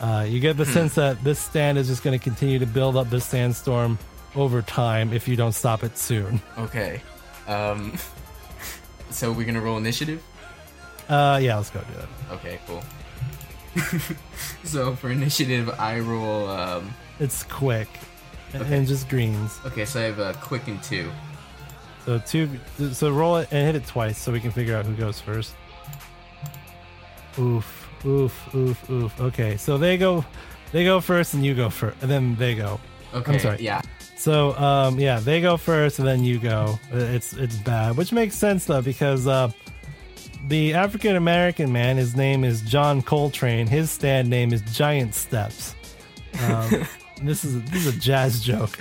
[0.00, 2.96] Uh, you get the sense that this stand is just going to continue to build
[2.96, 3.98] up this sandstorm
[4.34, 6.40] over time if you don't stop it soon.
[6.58, 7.00] Okay.
[7.46, 7.94] Um.
[9.08, 10.20] So we're gonna roll initiative.
[11.08, 12.34] Uh, yeah, let's go do that.
[12.34, 12.82] Okay, cool.
[14.64, 16.48] so for initiative, I roll.
[16.50, 17.88] Um, It's quick
[18.54, 18.76] Okay.
[18.76, 19.58] and just greens.
[19.64, 21.10] okay, so I have a quick and two.
[22.04, 22.50] So two.
[22.92, 25.54] So roll it and hit it twice, so we can figure out who goes first.
[27.38, 29.20] Oof, oof, oof, oof.
[29.20, 30.24] Okay, so they go,
[30.72, 32.80] they go first, and you go first, and then they go.
[33.14, 33.38] Okay.
[33.38, 33.58] sorry.
[33.60, 33.82] Yeah.
[34.16, 36.78] So um, yeah, they go first, and then you go.
[36.90, 39.50] It's it's bad, which makes sense though because uh,
[40.48, 43.66] the African American man, his name is John Coltrane.
[43.66, 45.74] His stand name is Giant Steps.
[46.44, 46.86] Um,
[47.22, 48.78] this is this is a jazz joke.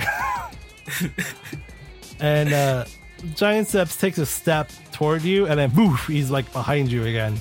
[2.20, 2.86] and uh,
[3.36, 7.40] Giant Steps takes a step toward you, and then poof, he's like behind you again,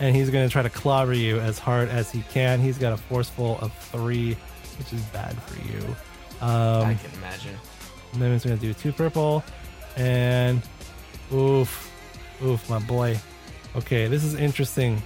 [0.00, 2.60] and he's gonna try to clobber you as hard as he can.
[2.60, 4.36] He's got a forceful of three,
[4.78, 5.84] which is bad for you.
[6.40, 7.56] Um, I can imagine.
[8.12, 9.44] and then it's gonna do two purple,
[9.96, 10.62] and
[11.32, 11.90] oof,
[12.42, 13.18] oof, my boy.
[13.76, 15.00] Okay, this is interesting.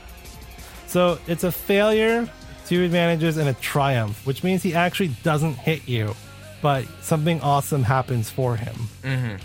[0.86, 2.30] So it's a failure,
[2.66, 6.14] two advantages, and a triumph, which means he actually doesn't hit you,
[6.62, 8.74] but something awesome happens for him.
[9.03, 9.36] Mm-hmm.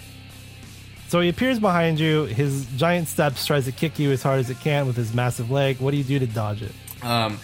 [1.09, 2.25] So he appears behind you.
[2.25, 5.49] His giant steps tries to kick you as hard as it can with his massive
[5.49, 5.79] leg.
[5.79, 6.71] What do you do to dodge it?
[7.01, 7.39] Um,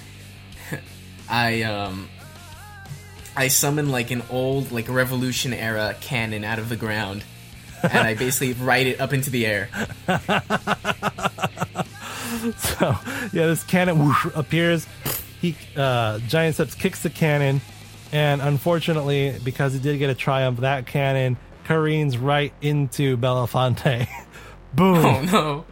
[1.30, 2.08] I um,
[3.36, 7.24] I summon like an old like Revolution era cannon out of the ground,
[7.82, 9.70] and I basically ride it up into the air.
[12.58, 12.96] So
[13.34, 14.86] yeah, this cannon whoosh, appears.
[15.42, 17.62] He uh, giant steps kicks the cannon,
[18.12, 24.08] and unfortunately, because he did get a triumph, that cannon careens right into Belafonte.
[24.74, 25.06] Boom!
[25.06, 25.66] Oh no!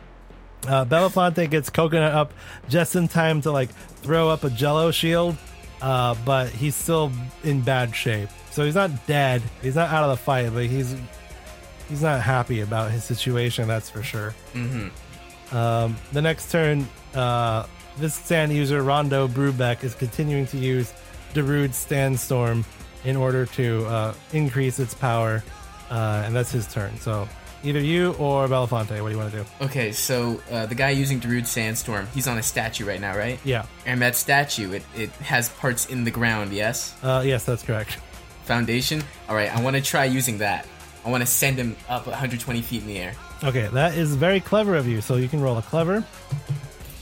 [0.68, 2.34] Uh, Belafonte gets coconut up
[2.70, 5.38] just in time to like throw up a Jello shield,
[5.82, 7.12] uh, but he's still
[7.44, 8.30] in bad shape.
[8.52, 9.42] So he's not dead.
[9.62, 10.96] He's not out of the fight, but he's
[11.90, 13.68] he's not happy about his situation.
[13.68, 14.34] That's for sure.
[14.54, 15.56] Mm-hmm.
[15.56, 17.66] Um, the next turn, uh,
[17.98, 20.94] this stand user Rondo Brubeck is continuing to use
[21.34, 22.66] Darude Sandstorm
[23.04, 25.44] in order to uh, increase its power,
[25.94, 26.98] uh, and that's his turn.
[27.00, 27.28] So
[27.64, 29.46] either you or Belafonte, what do you want to do?
[29.62, 33.40] Okay, so uh, the guy using Darude Sandstorm, he's on a statue right now, right?
[33.46, 36.94] Yeah, And that statue, it, it has parts in the ground, yes?
[37.04, 38.00] uh, yes, that's correct.
[38.46, 39.02] Foundation?
[39.30, 40.68] Alright, I want to try using that.
[41.06, 43.14] I want to send him up 120 feet in the air.
[43.44, 45.00] Okay, that is very clever of you.
[45.02, 46.04] So you can roll a clever,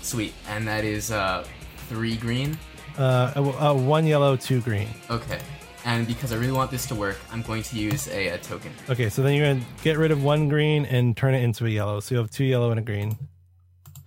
[0.02, 0.34] Sweet.
[0.50, 1.46] And that is uh,
[1.89, 2.58] three green.
[2.98, 4.88] uh, a- a one yellow, two green.
[5.10, 5.39] Okay.
[5.84, 8.72] And because I really want this to work, I'm going to use a, a token.
[8.90, 11.70] Okay, so then you're gonna get rid of one green and turn it into a
[11.70, 12.00] yellow.
[12.00, 13.18] So you have two yellow and a green.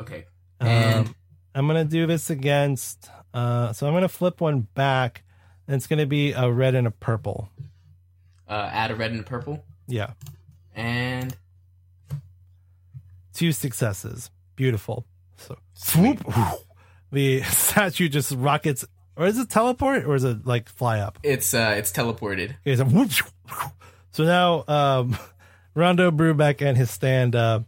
[0.01, 0.27] Okay.
[0.61, 1.15] Um, And
[1.55, 3.09] I'm gonna do this against.
[3.33, 5.25] Uh, so I'm gonna flip one back,
[5.67, 7.49] and it's gonna be a red and a purple.
[8.49, 9.65] uh, add a red and a purple.
[9.89, 10.13] Yeah,
[10.75, 11.37] And
[13.35, 14.31] two successes.
[14.57, 15.07] Beautiful.
[15.37, 16.25] So swoop,
[17.11, 18.85] the statue just rockets,
[19.17, 21.19] or is it teleport, or is it like fly up?
[21.23, 22.57] it's uh, it's teleported.
[22.61, 23.11] Okay, so whoop,
[24.13, 25.17] So now, um,
[25.75, 27.61] Rondo Brubeck and his stand, uh,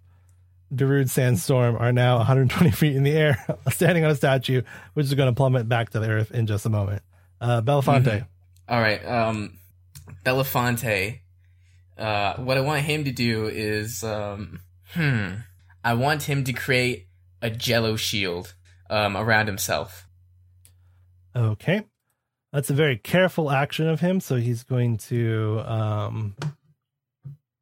[0.75, 4.63] Darude Sandstorm, are now 120 feet in the air, standing on a statue,
[4.95, 7.03] which is going to plummet back to the earth in just a moment.
[7.41, 8.05] Uh, Belafonte.
[8.05, 8.27] Mhm.
[8.69, 9.05] All right.
[9.07, 9.59] Um,
[10.25, 11.21] Belafonte.
[11.99, 14.61] Uh, what I want him to do is, um,
[14.93, 15.29] hmm,
[15.83, 17.07] I want him to create
[17.41, 18.55] a Jello shield
[18.91, 20.06] um, around himself.
[21.37, 21.83] Okay.
[22.53, 24.21] That's a very careful action of him.
[24.21, 26.37] So he's going to um,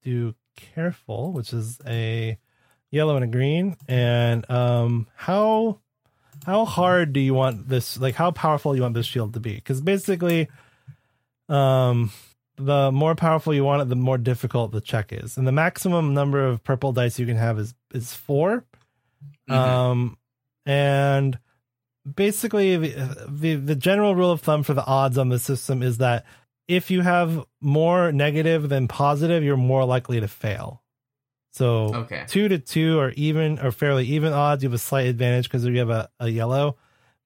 [0.03, 2.39] do careful, which is a
[2.91, 3.77] yellow and a green.
[3.89, 5.81] And um, how
[6.47, 7.99] how hard do you want this?
[7.99, 9.55] Like, how powerful you want this shield to be?
[9.55, 10.49] Because basically,
[11.49, 12.13] um,
[12.57, 15.37] the more powerful you want it, the more difficult the check is.
[15.37, 18.65] And the maximum number of purple dice you can have is is 4
[19.49, 19.55] Mhm.
[19.55, 20.19] Um,
[20.67, 21.39] and
[22.13, 25.99] basically the, the the general rule of thumb for the odds on the system is
[25.99, 26.25] that
[26.69, 30.83] if you have more negative than positive, you're more likely to fail.
[31.53, 32.25] So Okay.
[32.27, 35.65] two to two or even or fairly even odds, you have a slight advantage because
[35.65, 36.77] you have a, a yellow.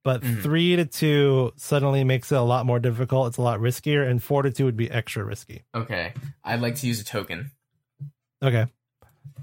[0.05, 0.43] But Mhm.
[0.43, 3.29] three to two suddenly makes it a lot more difficult.
[3.29, 5.65] It's a lot riskier, and four to two would be extra risky.
[5.75, 6.15] Okay.
[6.45, 7.51] I'd like to use a token.
[8.43, 8.67] Okay.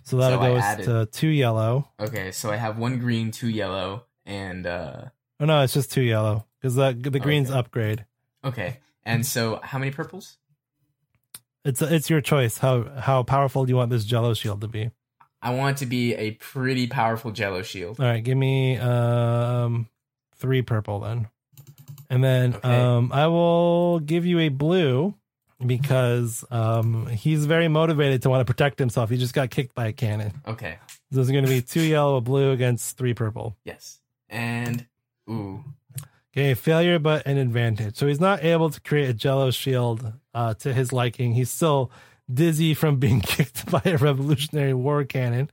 [0.03, 1.89] So that'll So go to two yellow.
[1.99, 5.05] Okay, so I have one green, two yellow, and uh
[5.39, 7.59] Oh no, it's just two yellow because the the green's Okay.
[7.59, 8.05] upgrade.
[8.43, 8.79] okay.
[9.07, 10.38] And so how many purples?
[11.63, 12.57] It's it's your choice.
[12.59, 14.91] How how powerful do you want this Jello shield to be?
[15.41, 17.99] I want it to be a pretty powerful Jello shield.
[17.99, 19.88] All right, give me um
[20.38, 21.27] three purple then,
[22.09, 22.67] and then Okay.
[22.69, 25.13] um I will give you a blue
[25.65, 29.09] because um he's very motivated to want to protect himself.
[29.09, 30.33] He just got kicked by a cannon.
[30.47, 30.77] Okay.
[31.11, 33.55] So there's going to be two yellow, a blue against three purple.
[33.63, 33.99] Yes.
[34.29, 34.86] And
[35.30, 35.63] ooh.
[36.36, 37.95] Okay, failure but an advantage.
[37.95, 41.34] So he's not able to create a Jello shield uh, to his liking.
[41.34, 41.91] He's still
[42.32, 45.49] dizzy from being kicked by a Revolutionary War cannon.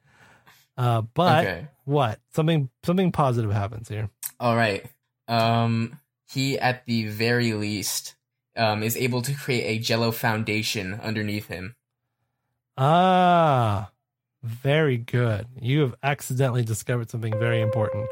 [0.76, 1.68] Uh, but okay.
[1.84, 2.18] what?
[2.34, 4.10] Something something positive happens here.
[4.40, 4.84] All right.
[5.28, 6.00] Um,
[6.32, 8.16] he at the very least
[8.56, 11.76] um is able to create a Jello foundation underneath him.
[12.76, 13.92] Ah,
[14.42, 15.46] very good.
[15.60, 18.08] You have accidentally discovered something very important.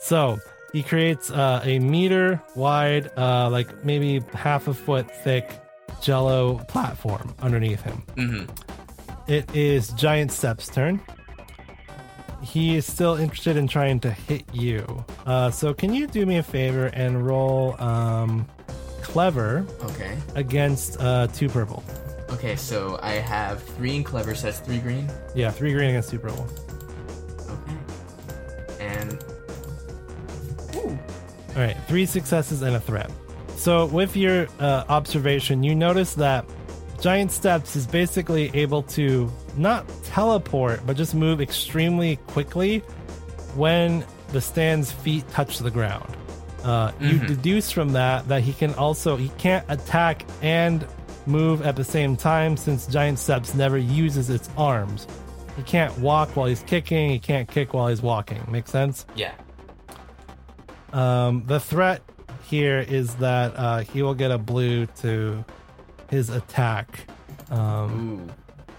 [0.00, 0.38] So
[0.72, 5.50] he creates uh, a meter wide, uh, like maybe half a foot thick
[6.00, 8.02] jello platform underneath him.
[8.16, 8.44] hmm
[9.26, 11.00] It is Giant Step's turn.
[12.42, 15.04] He is still interested in trying to hit you.
[15.26, 18.46] Uh, so can you do me a favor and roll um,
[19.02, 20.16] clever Okay.
[20.36, 21.82] against uh, two purple?
[22.30, 22.54] Okay.
[22.54, 25.10] So I have three in clever, so that's three green.
[25.34, 26.46] Yeah, three green against two purple.
[31.56, 33.10] All right, three successes and a threat.
[33.56, 36.44] So, with your uh, observation, you notice that
[37.00, 42.78] Giant Steps is basically able to not teleport, but just move extremely quickly
[43.56, 46.08] when the stand's feet touch the ground.
[46.64, 47.26] Uh, You Mhm.
[47.28, 50.84] deduce from that that he can also he can't attack and
[51.26, 55.06] move at the same time since Giant Steps never uses its arms.
[55.56, 57.10] He can't walk while he's kicking.
[57.10, 58.40] He can't kick while he's walking.
[58.50, 59.06] Make sense?
[59.16, 59.32] Yeah.
[60.92, 62.02] Um, the threat
[62.44, 65.44] here is that uh, he will get a blue to
[66.10, 67.06] his attack
[67.50, 68.30] um,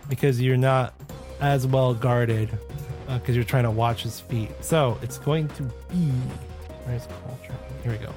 [0.10, 0.94] because you're not
[1.40, 2.50] as well guarded
[3.08, 4.52] because you're trying to watch his feet.
[4.62, 6.12] So it's going to be
[6.86, 7.54] where's culture?
[7.84, 8.14] Here we go.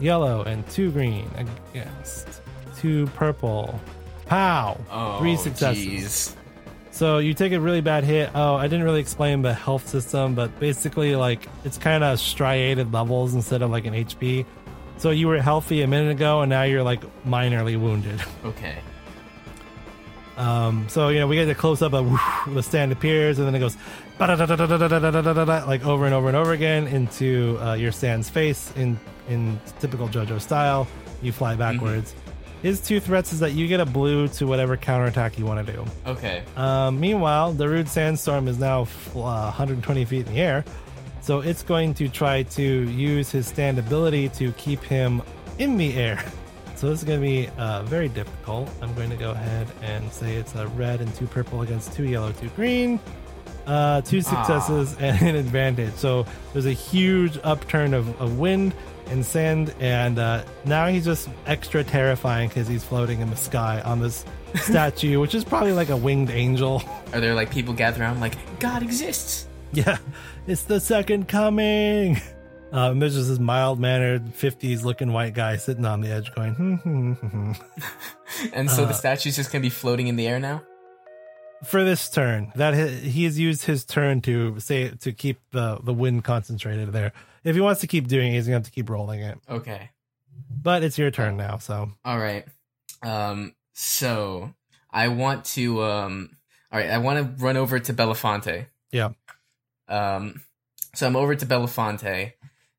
[0.00, 2.40] Yellow and two green against
[2.76, 3.80] two purple.
[4.26, 4.78] Pow!
[4.90, 5.18] Oh.
[5.20, 5.86] Three successes.
[5.86, 6.34] jeez.
[6.96, 8.30] So you take a really bad hit.
[8.34, 12.90] Oh, I didn't really explain the health system, but basically, like it's kind of striated
[12.90, 14.46] levels instead of like an HP.
[14.96, 18.18] So you were healthy a minute ago, and now you're like minorly wounded.
[18.46, 18.78] Okay.
[20.38, 23.46] Um, so you know we get the close up of whoosh, the stand appears, and
[23.46, 23.76] then it goes
[24.18, 24.30] like
[25.84, 30.40] over and over and over again into uh, your stand's face in in typical JoJo
[30.40, 30.88] style.
[31.20, 32.12] You fly backwards.
[32.12, 32.25] Mm-hmm
[32.62, 35.72] his two threats is that you get a blue to whatever counterattack you want to
[35.72, 35.84] do.
[36.06, 36.42] Okay.
[36.56, 38.82] Um, meanwhile, Darude Sandstorm is now
[39.14, 40.64] uh, 120 feet in the air,
[41.20, 45.22] so it's going to try to use his stand ability to keep him
[45.58, 46.22] in the air.
[46.76, 48.68] So this is going to be uh, very difficult.
[48.82, 52.04] I'm going to go ahead and say it's a red and two purple against two
[52.04, 53.00] yellow, two green.
[53.66, 55.94] Uh, two successes and an advantage.
[55.94, 58.74] So there's a huge upturn of, of wind
[59.08, 63.80] and sand, and uh, now he's just extra terrifying because he's floating in the sky
[63.82, 64.24] on this
[64.56, 66.82] statue, which is probably like a winged angel.
[67.12, 69.46] Are there like people gathered around like God exists?
[69.72, 69.98] Yeah,
[70.46, 72.16] it's the second coming.
[72.72, 76.34] Uh, and there's just this mild mannered 50s looking white guy sitting on the edge
[76.34, 77.52] going, hmm, hmm, hmm, hmm.
[78.52, 80.62] And so Uh, the statue's just gonna be floating in the air now.
[81.64, 82.52] For this turn.
[82.56, 87.12] That he, has used his turn to say to keep the, the wind concentrated there.
[87.44, 89.38] If he wants to keep doing it, he's going to have to keep rolling it.
[89.48, 89.90] Okay.
[90.50, 91.92] But it's your turn now, so.
[92.04, 92.44] All right.
[93.02, 93.54] Um.
[93.72, 94.52] So
[94.90, 95.82] I want to.
[95.82, 96.36] Um.
[96.72, 96.90] All right.
[96.90, 98.66] I want to run over to Belafonte.
[98.90, 99.10] Yeah.
[99.88, 100.42] Um.
[100.94, 102.32] So I'm over to Belafonte,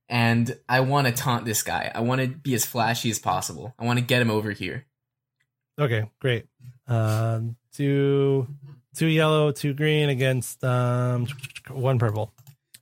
[0.09, 1.91] and I want to taunt this guy.
[1.93, 3.75] I want to be as flashy as possible.
[3.78, 4.86] I want to get him over here.
[5.80, 6.47] Okay, great.
[6.88, 7.41] Uh,
[7.73, 8.47] two,
[8.98, 11.28] two yellow, two green against um
[11.70, 12.34] one purple.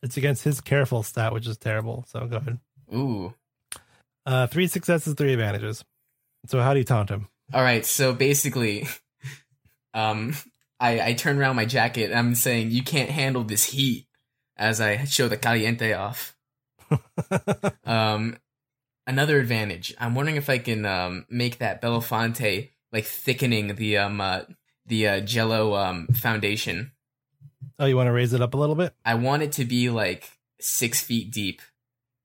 [0.02, 2.06] It's against his careful stat, which is terrible.
[2.08, 2.60] So go ahead.
[2.94, 3.34] Ooh.
[4.26, 5.84] Uh, three successes, three advantages.
[6.48, 7.28] So how do you taunt him?
[7.54, 7.86] All right.
[7.86, 8.88] So basically,
[9.94, 10.36] um,
[10.80, 12.12] I I turn around my jacket.
[12.12, 14.08] and I'm saying you can't handle this heat
[14.58, 16.36] as I show the caliente off.
[17.84, 18.38] Um,
[19.06, 19.94] another advantage.
[20.00, 24.42] I'm wondering if I can um make that Belafonte like thickening the um uh,
[24.88, 26.92] the uh, Jello um foundation.
[27.80, 28.94] oh, you want to raise it up a little bit?
[29.04, 30.30] I want it to be like
[30.60, 31.62] six feet deep,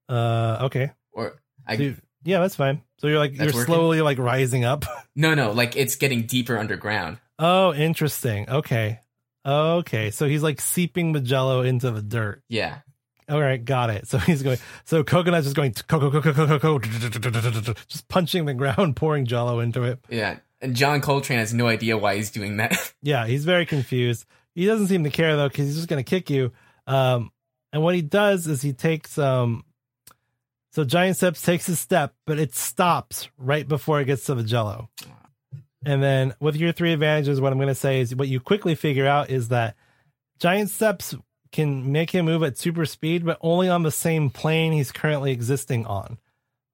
[0.09, 0.91] Uh, okay.
[1.11, 2.81] or I So you- yeah, that's fine.
[2.99, 3.61] So you're like you're working?
[3.63, 4.85] slowly like rising up.
[5.15, 7.17] no no like it's getting deeper underground.
[7.39, 8.47] Oh, interesting.
[8.49, 8.99] Okay.
[9.43, 10.11] Okay.
[10.11, 12.43] So he's like seeping the jello into the dirt.
[12.47, 12.77] Yeah.
[13.27, 14.07] All right, got it.
[14.07, 14.57] So he's going.
[14.85, 16.79] So coconut's just going coco coco coco coco,
[17.87, 19.99] just punching the ground, pouring jello into it.
[20.09, 20.37] Yeah.
[20.61, 22.93] And John Coltrane has no idea why he's doing that.
[23.03, 24.25] Yeah, he's very confused.
[24.53, 26.51] He doesn't seem to care though, because he's just going to kick you.
[26.85, 27.31] Um,
[27.73, 29.65] and what he does is he takes um,
[30.71, 34.43] so Giant Steps takes a step, but it stops right before it gets to the
[34.43, 34.89] Jello.
[35.85, 38.75] And then with your three advantages, what I'm going to say is what you quickly
[38.75, 39.75] figure out is that
[40.39, 41.13] Giant Steps
[41.51, 45.31] can make him move at super speed, but only on the same plane he's currently
[45.31, 46.17] existing on.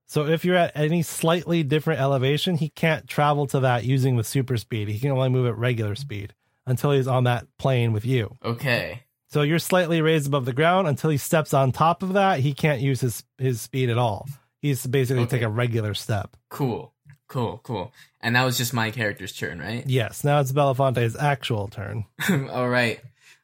[0.07, 4.23] So if you're at any slightly different elevation, he can't travel to that using the
[4.23, 4.87] super speed.
[4.87, 6.33] He can only move at regular speed
[6.65, 8.35] until he's on that plane with you.
[8.43, 9.03] okay.
[9.29, 12.39] So you're slightly raised above the ground until he steps on top of that.
[12.39, 14.25] He can't use his his speed at all.
[14.61, 15.31] He's basically Okay.
[15.39, 16.37] take a regular step.
[16.49, 16.93] Cool.
[17.27, 17.59] Cool.
[17.61, 17.91] Cool.
[18.21, 19.83] And that was just my character's turn, right?
[19.85, 20.23] Yes.
[20.23, 22.05] Now it's Belafonte's actual turn.
[22.49, 23.01] All right.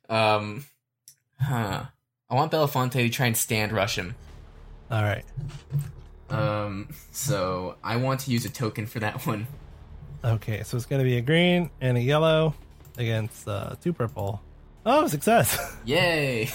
[0.08, 0.64] Um.
[1.42, 1.84] Huh.
[2.30, 4.16] I want Belafonte to try and stand rush him.
[4.90, 5.26] All right.
[6.30, 6.90] Um.
[7.12, 9.48] So I want to use a token for that one.
[10.24, 10.64] Okay.
[10.64, 12.56] So it's going to be a green and a yellow
[12.98, 14.42] against uh, two purple.
[14.86, 15.78] Oh, success!
[15.86, 16.50] Yay!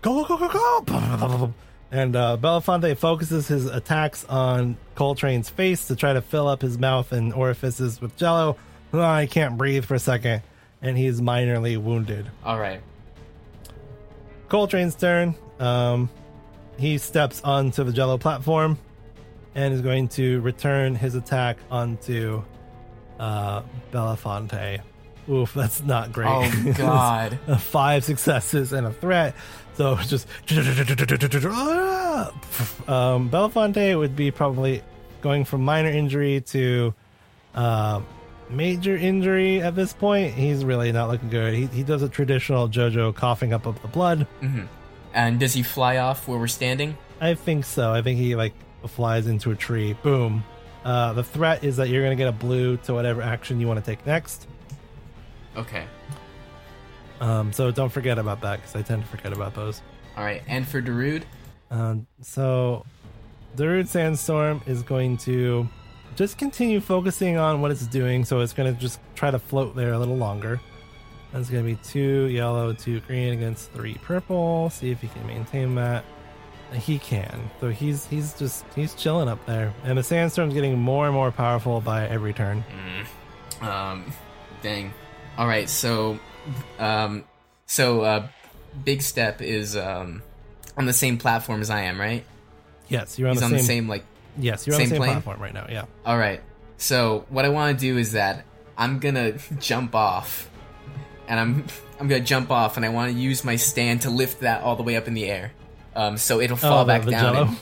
[0.00, 1.54] go go go go go!
[1.90, 6.78] And uh, Belafonte focuses his attacks on Coltrane's face to try to fill up his
[6.78, 8.56] mouth and orifices with Jello.
[8.92, 10.42] Oh, he can't breathe for a second,
[10.80, 12.30] and he's minorly wounded.
[12.44, 12.80] All right.
[14.48, 15.34] Coltrane's turn.
[15.60, 16.08] Um,
[16.78, 18.78] he steps onto the Jello platform
[19.54, 22.42] and is going to return his attack onto
[23.18, 24.80] uh, Belafonte.
[25.28, 26.28] Oof, that's not great.
[26.28, 27.38] Oh God.
[27.58, 29.34] Five successes and a threat.
[29.74, 30.28] So just
[32.88, 34.82] um, Belafonte would be probably
[35.20, 36.94] going from minor injury to
[37.54, 38.00] uh,
[38.50, 40.34] major injury at this point.
[40.34, 41.54] He's really not looking good.
[41.54, 44.26] He, he does a traditional JoJo coughing up of the blood.
[44.40, 44.62] hmm
[45.14, 46.96] And does he fly off where we're standing?
[47.20, 47.92] I think so.
[47.92, 48.52] I think he like
[48.90, 49.94] flies into a tree.
[50.02, 50.44] Boom.
[50.84, 53.66] Uh, the threat is that you're going to get a blue to whatever action you
[53.66, 54.46] want to take next.
[55.56, 55.86] Okay.
[57.20, 59.80] Um, so don't forget about that because I tend to forget about those.
[60.16, 60.42] All right.
[60.46, 61.22] And for Darude.
[61.70, 62.84] Um, so
[63.56, 65.68] Darude Sandstorm is going to
[66.16, 68.24] just continue focusing on what it's doing.
[68.24, 70.60] So it's going to just try to float there a little longer.
[71.32, 74.70] That's going to be two yellow, two green against three purple.
[74.70, 76.04] See if he can maintain that.
[76.72, 77.50] He can.
[77.60, 81.30] So he's he's just he's chilling up there, and the sandstorm's getting more and more
[81.30, 82.64] powerful by every turn.
[83.60, 83.66] Mm.
[83.66, 84.12] Um.
[84.62, 84.92] Dang.
[85.38, 85.68] All right.
[85.68, 86.18] So,
[86.78, 87.24] um.
[87.66, 88.28] So, uh,
[88.84, 90.22] Big Step is um
[90.76, 92.24] on the same platform as I am, right?
[92.88, 94.04] Yes, you're on, He's the, on same, the same like
[94.36, 95.12] Yes, you're on the same plane?
[95.12, 95.66] platform right now.
[95.70, 95.84] Yeah.
[96.04, 96.40] All right.
[96.76, 98.44] So what I want to do is that
[98.76, 100.50] I'm gonna jump off,
[101.28, 101.66] and I'm
[102.00, 104.74] I'm gonna jump off, and I want to use my stand to lift that all
[104.76, 105.52] the way up in the air,
[105.96, 107.36] um, so it'll fall Oh, back down.
[107.36, 107.56] And-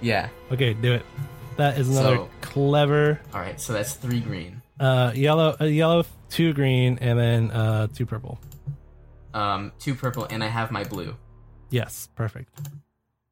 [0.00, 0.28] yeah.
[0.50, 1.04] Okay, do it.
[1.56, 3.60] That is another So- clever All right.
[3.60, 4.62] So that's three green.
[4.80, 8.38] uh yellow a yellow two green and then uh two purple
[9.34, 11.14] Um, two purple, and I have my blue.
[11.70, 12.48] yes perfect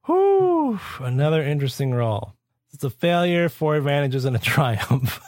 [0.07, 2.35] Whew, another interesting roll
[2.73, 5.21] it's a failure four advantages and a triumph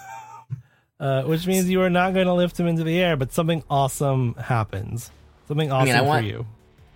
[1.01, 3.63] uh which means you are not going to lift him into the air but something
[3.69, 5.11] awesome happens
[5.49, 6.47] something awesome mean, I for want- you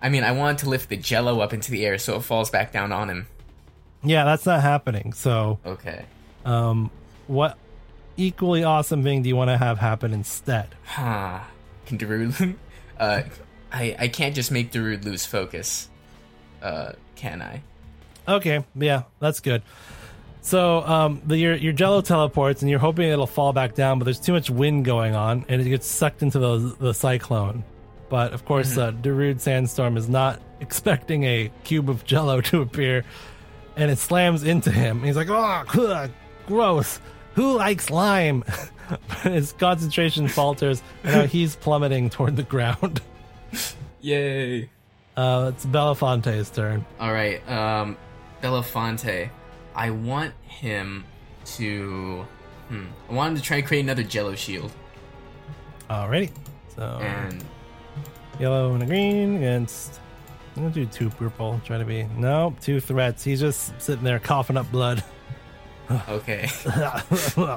[0.01, 2.49] I mean, I wanted to lift the Jello up into the air so it falls
[2.49, 3.27] back down on him.
[4.03, 5.13] Yeah, that's not happening.
[5.13, 6.05] So, Okay.
[6.45, 6.91] um,
[7.25, 7.57] what
[8.15, 10.75] equally awesome thing do you want to have happen instead?
[10.85, 11.39] Huh.
[11.87, 12.55] Can Darude...
[12.99, 13.21] uh,
[13.71, 15.89] I, I can't just make Darude lose focus.
[16.61, 17.61] Uh, can I?
[18.27, 19.61] Okay, yeah, that's good.
[20.41, 24.05] So, um, the, your your Jello teleports, and you're hoping it'll fall back down, but
[24.05, 27.63] there's too much wind going on, and it gets sucked into the the cyclone.
[28.09, 33.03] But of course, uh, Darude Sandstorm is not expecting a cube of Jello to appear,
[33.75, 35.03] and it slams into him.
[35.03, 36.07] He's like, "Oh,
[36.45, 36.99] gross!
[37.35, 38.43] Who likes lime?"
[39.23, 43.01] His concentration falters, and now he's plummeting toward the ground.
[44.01, 44.69] Yay.
[45.17, 46.85] Uh, it's Belafonte's turn.
[46.99, 47.97] All right, um,
[48.41, 49.29] Belafonte.
[49.75, 51.03] I want him
[51.57, 52.25] to.
[52.69, 52.85] Hmm.
[53.09, 54.71] I want him to try and create another Jello shield,
[55.89, 56.31] Alrighty.
[56.75, 57.43] So and
[58.39, 59.99] yellow and a green against.
[60.55, 61.61] I'm gonna do two purple.
[61.65, 63.23] Try to be no two threats.
[63.23, 65.03] He's just sitting there coughing up blood.
[66.09, 66.49] okay.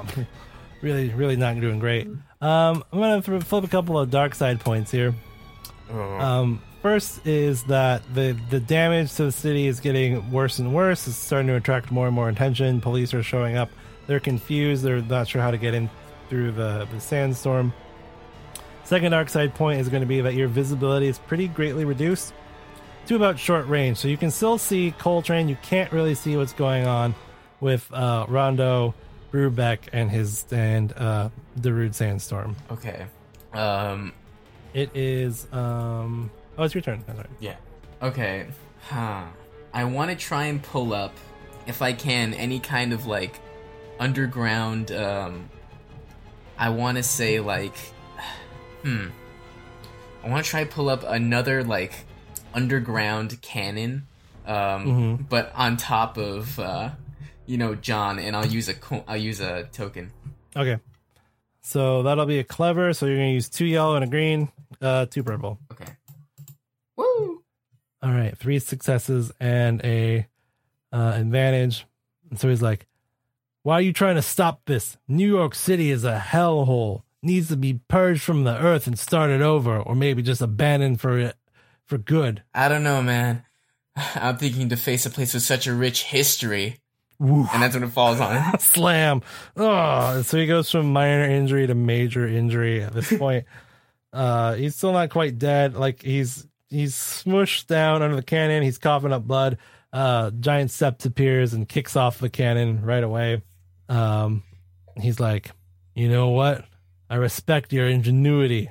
[0.81, 2.07] really, really not doing great.
[2.41, 5.13] Um, I'm gonna th- flip a couple of dark side points here.
[5.91, 10.73] Oh, Um, first is that the the damage to the city is getting worse and
[10.73, 11.07] worse.
[11.07, 12.81] It's starting to attract more and more attention.
[12.81, 13.69] Police are showing up.
[14.07, 14.83] They're confused.
[14.83, 15.89] They're not sure how to get in
[16.29, 17.73] through the, the sandstorm.
[18.83, 22.33] Second dark side point is going to be that your visibility is pretty greatly reduced
[23.07, 23.97] to about short range.
[23.97, 25.47] So you can still see Coltrane.
[25.47, 27.15] You can't really see what's going on
[27.61, 28.93] with uh, Rondo,
[29.31, 31.29] Brubeck, and his and uh,
[31.59, 32.55] Darude Sandstorm.
[32.71, 33.05] okay.
[33.53, 34.13] Um.
[34.73, 37.03] It is um oh it's your turn.
[37.05, 37.29] That's right.
[37.41, 37.55] Yeah.
[38.01, 38.47] Okay.
[38.87, 39.25] Huh.
[39.73, 41.13] I want to try and pull up,
[41.67, 43.39] if I can, any kind of like
[43.99, 44.91] underground.
[44.91, 45.49] Um.
[46.57, 47.75] I want to say like,
[48.83, 49.07] hmm.
[50.23, 52.05] I want to try pull up another like
[52.53, 54.07] underground cannon,
[54.45, 55.29] um, Mhm.
[55.29, 56.91] but on top of uh,
[57.45, 60.11] you know John, and I'll use a co- I'll use a token.
[60.55, 60.79] Okay.
[61.61, 62.93] So that'll be a clever.
[62.93, 64.49] So you're gonna use two yellow and a green,
[64.81, 65.59] uh two purple.
[65.71, 65.85] Okay.
[66.95, 67.43] Woo!
[68.03, 70.27] All right, three successes and a
[70.91, 71.85] uh advantage.
[72.29, 72.87] And so he's like,
[73.63, 74.97] Why are you trying to stop this?
[75.07, 77.03] New York City is a hellhole.
[77.23, 81.19] Needs to be purged from the earth and started over, or maybe just abandoned for
[81.19, 81.35] it
[81.85, 82.41] for good.
[82.53, 83.43] I don't know, man.
[84.15, 86.77] I'm thinking to face a place with such a rich history,
[87.19, 87.45] Woo.
[87.53, 88.57] and that's when it falls on.
[88.59, 89.21] Slam.
[89.55, 93.45] Oh, so he goes from minor injury to major injury at this point.
[94.13, 95.75] uh, he's still not quite dead.
[95.75, 98.63] Like he's he's smushed down under the cannon.
[98.63, 99.57] He's coughing up blood.
[99.93, 103.43] Uh, Giant Steps appears and kicks off the cannon right away.
[103.89, 104.41] Um,
[104.99, 105.51] he's like,
[105.93, 106.65] you know what?
[107.11, 108.69] I respect your ingenuity,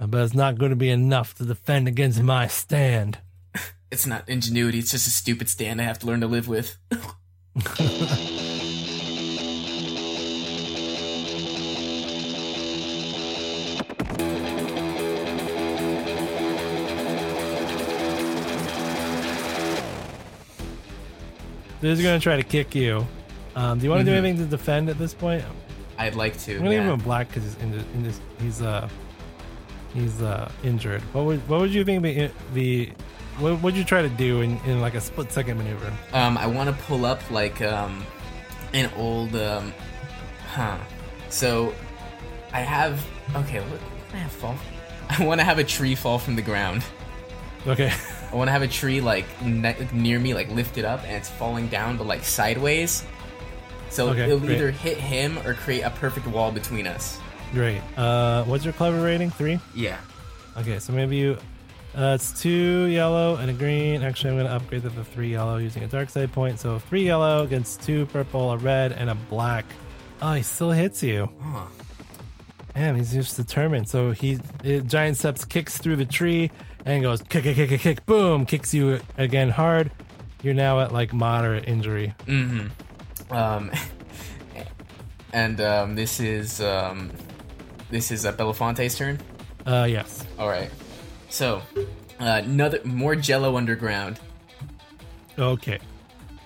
[0.00, 3.18] but it's not going to be enough to defend against my stand.
[3.92, 6.76] It's not ingenuity, it's just a stupid stand I have to learn to live with.
[21.80, 23.06] This is going to try to kick you.
[23.54, 24.18] Um, do you want to do Mhm.
[24.18, 25.44] anything to defend at this point?
[25.98, 26.56] I'd like to.
[26.56, 28.88] I'm gonna give him black because he's in, in this, he's uh
[29.94, 31.02] he's uh injured.
[31.12, 32.90] What would what would you think the the
[33.38, 35.92] what would you try to do in, in like a split second maneuver?
[36.12, 38.04] Um, I want to pull up like um,
[38.72, 39.72] an old um,
[40.48, 40.78] huh.
[41.28, 41.74] So,
[42.52, 43.04] I have
[43.34, 43.60] okay.
[43.60, 44.56] What can I have fall?
[45.08, 46.82] I want to have a tree fall from the ground.
[47.66, 47.92] Okay,
[48.32, 51.28] I want to have a tree like ne- near me, like lifted up, and it's
[51.28, 53.04] falling down, but like sideways.
[53.96, 54.56] So Okay, it'll great.
[54.56, 57.18] either hit him or create a perfect wall between us.
[57.52, 57.80] great.
[57.96, 59.30] Uh, what's your clever rating?
[59.30, 59.58] Three.
[59.74, 59.96] Yeah.
[60.58, 61.38] Okay, so maybe you.
[61.96, 64.02] Uh, it's two yellow and a green.
[64.02, 66.60] Actually, I'm gonna upgrade that to three yellow using a dark side point.
[66.60, 69.64] So three yellow against two purple, a red, and a black.
[70.20, 71.30] Oh, he still hits you.
[71.40, 71.64] Huh.
[72.74, 73.88] Man, he's just determined.
[73.88, 76.50] So he it, giant steps kicks through the tree
[76.84, 79.90] and goes kick kick kick kick kick boom kicks you again hard.
[80.42, 82.14] You're now at like moderate injury.
[82.26, 82.66] Mm-hmm.
[83.30, 83.70] Um,
[85.32, 87.10] and um, this is um,
[87.90, 89.18] this is uh, Belafonte's turn.
[89.66, 90.24] Uh yes.
[90.38, 90.70] All right.
[91.28, 91.60] So,
[92.20, 94.20] uh, another more Jello underground.
[95.38, 95.78] Okay.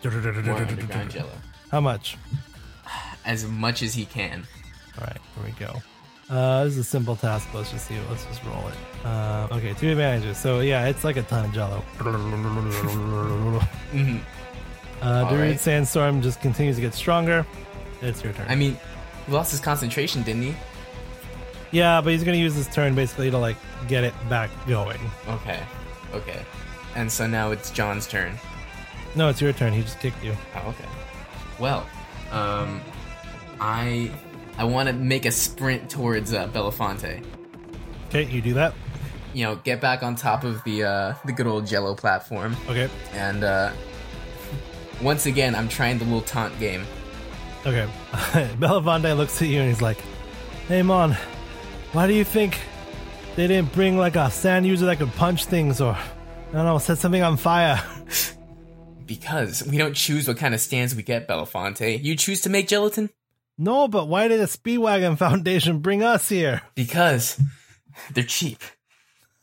[0.02, 1.30] More underground Jello.
[1.70, 2.16] How much?
[3.24, 4.46] As much as he can.
[4.98, 5.82] All right, here we go.
[6.34, 7.48] Uh, this is a simple task.
[7.52, 7.98] Let's just see.
[8.08, 8.74] Let's just roll it.
[9.06, 10.38] Uh, okay, two advantages.
[10.38, 11.80] So yeah, it's like a ton of Jello.
[13.90, 14.18] hmm
[15.02, 15.60] Uh, All Darude right.
[15.60, 17.46] Sandstorm just continues to get stronger.
[18.02, 18.46] It's your turn.
[18.48, 18.76] I mean,
[19.26, 20.54] he lost his concentration, didn't he?
[21.72, 23.56] yeah, but he's gonna use his turn basically to like
[23.88, 24.98] get it back going.
[25.28, 25.60] Okay.
[26.12, 26.42] Okay.
[26.96, 28.32] And so now it's John's turn.
[29.14, 29.72] No, it's your turn.
[29.72, 30.34] He just kicked you.
[30.56, 30.84] Oh, okay.
[31.60, 31.86] Well,
[32.32, 32.80] um,
[33.60, 34.10] I
[34.58, 37.24] I want to make a sprint towards uh, Belafonte.
[38.08, 38.74] Okay, you do that.
[39.32, 42.88] You know, get back on top of the uh, the good old Jello platform, Okay.
[43.12, 43.70] and uh,
[45.02, 46.84] once again, I'm trying the little taunt game.
[47.66, 47.88] Okay.
[48.12, 49.98] Belafonte looks at you and he's like,
[50.68, 51.16] Hey, Mon,
[51.92, 52.58] why do you think
[53.36, 56.78] they didn't bring like a sand user that could punch things or, I don't know,
[56.78, 57.82] set something on fire?
[59.06, 62.00] Because we don't choose what kind of stands we get, Belafonte.
[62.00, 63.10] You choose to make gelatin?
[63.58, 66.62] No, but why did the Speedwagon Foundation bring us here?
[66.76, 67.36] Because
[68.14, 68.62] they're cheap.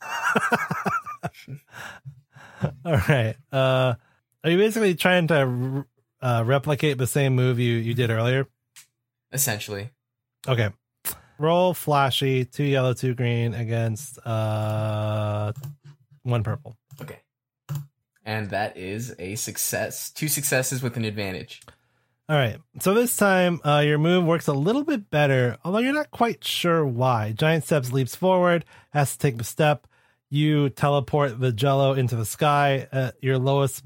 [2.82, 3.36] All right.
[3.52, 3.96] Uh,
[4.44, 5.86] are you basically trying to
[6.20, 8.46] uh, replicate the same move you, you did earlier?
[9.32, 9.90] Essentially.
[10.46, 10.70] Okay.
[11.38, 15.52] Roll flashy, two yellow, two green against uh,
[16.22, 16.76] one purple.
[17.00, 17.20] Okay.
[18.24, 20.10] And that is a success.
[20.10, 21.62] Two successes with an advantage.
[22.28, 22.58] All right.
[22.80, 26.44] So this time, uh, your move works a little bit better, although you're not quite
[26.44, 27.32] sure why.
[27.32, 29.86] Giant Steps leaps forward, has to take the step.
[30.28, 33.82] You teleport the Jello into the sky at your lowest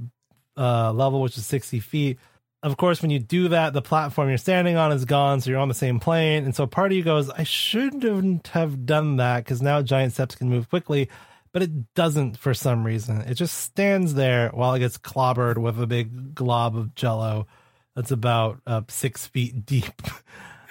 [0.57, 2.19] uh, level, which is 60 feet.
[2.63, 5.59] Of course, when you do that, the platform you're standing on is gone, so you're
[5.59, 6.45] on the same plane.
[6.45, 10.37] And so part of you goes, I shouldn't have done that because now Giant Steps
[10.37, 11.09] can move quickly,
[11.53, 13.21] but it doesn't for some reason.
[13.23, 17.49] It just stands there while it gets clobbered with a big glob of Jello
[17.97, 20.01] that's about uh, six feet deep.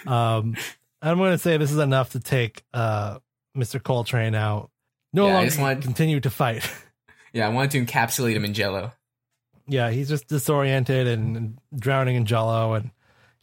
[0.07, 0.55] um,
[1.01, 3.19] I'm going to say this is enough to take uh,
[3.57, 3.83] Mr.
[3.83, 4.69] Coltrane out.
[5.13, 6.69] No Yeah, I longer just want- continue to fight.
[7.33, 8.91] Yeah, I wanted to encapsulate him in jello.
[9.67, 12.91] Yeah, he's just disoriented and, and drowning in Jello, and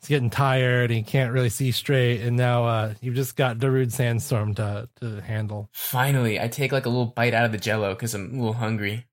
[0.01, 0.91] he's getting tired.
[0.91, 2.21] And he can't really see straight.
[2.23, 5.69] And now uh, you've just got Darude Sandstorm to to handle.
[5.73, 8.53] Finally, I take like a little bite out of the jello because I'm a little
[8.55, 9.07] hungry.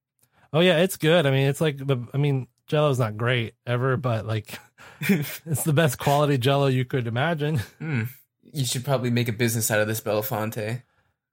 [0.54, 1.26] Oh yeah, it's good.
[1.26, 1.80] I mean, it's like.
[2.14, 4.58] I mean, Jello's not great ever, but like,
[5.02, 7.60] it's the best quality Jello you could imagine.
[7.80, 8.04] Hmm.
[8.42, 10.84] You should probably make a business out of this Belafonte.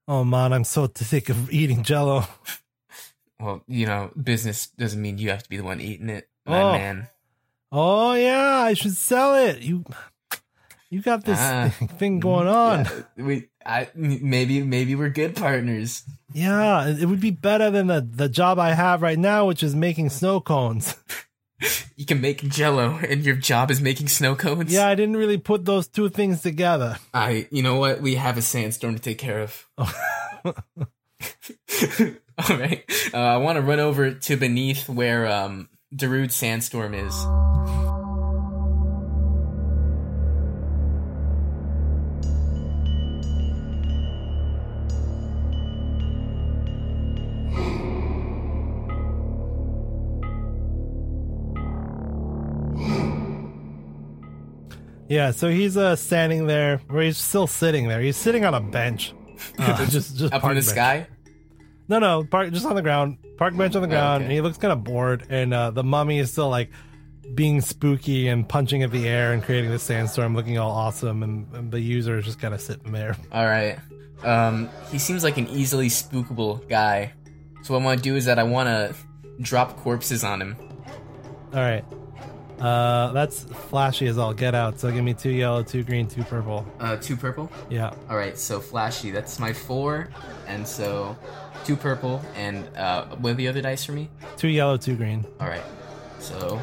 [0.09, 2.27] Oh man, I'm so sick of eating Jello.
[3.43, 6.63] Well, you know, business doesn't mean you have to be the one eating it, my
[6.63, 6.73] Oh.
[6.73, 7.09] man.
[7.73, 9.63] Oh yeah, I should sell it.
[9.63, 9.85] You,
[10.91, 11.71] you got this Ah.
[11.99, 12.85] thing, going on.
[13.17, 16.05] Yeah, we, I, maybe, maybe we're good partners.
[16.33, 19.75] Yeah, it would be better than the the job I have right now, which is
[19.75, 20.95] making snow cones.
[21.95, 24.73] You can make jello, and your job is making snow cones.
[24.73, 26.99] Yeah, I didn't really put those two things together.
[27.15, 28.01] I, you know what?
[28.03, 29.69] We have a sandstorm to take care of.
[32.51, 32.85] All right.
[33.13, 37.15] Uh, I want to run over to beneath where um Darude Sandstorm is.
[55.09, 58.01] Yeah, so he's uh standing there, where he's still sitting there.
[58.01, 59.13] He's sitting on a bench,
[59.59, 60.65] uh, just just Up in the bench.
[60.65, 61.07] sky.
[61.93, 64.25] No, no, park just on the ground, park bench on the Oh, ground, okay.
[64.25, 65.27] and he looks kind of bored.
[65.29, 66.71] And uh, the mummy is still like
[67.35, 71.23] being spooky and punching at the air and creating this sandstorm, looking all awesome.
[71.23, 73.17] And, and the user is just kind of sitting there.
[73.33, 73.79] All right.
[74.25, 77.13] Um, he seems like an easily spookable guy.
[77.63, 78.95] So what I want to do is that I want to
[79.43, 80.57] drop corpses on him.
[81.55, 81.85] All right,
[82.61, 84.79] uh, that's flashy as all get out.
[84.81, 86.67] So give me two yellow, two green, two purple.
[86.81, 87.51] Uh, two purple.
[87.69, 88.39] Yeah, All right.
[88.39, 89.11] So flashy.
[89.11, 90.09] That's my four,
[90.47, 91.17] and so
[91.65, 92.23] two purple.
[92.35, 94.09] And uh, what are the other dice for me?
[94.37, 95.25] two yellow, two green.
[95.41, 95.63] All right.
[96.19, 96.61] So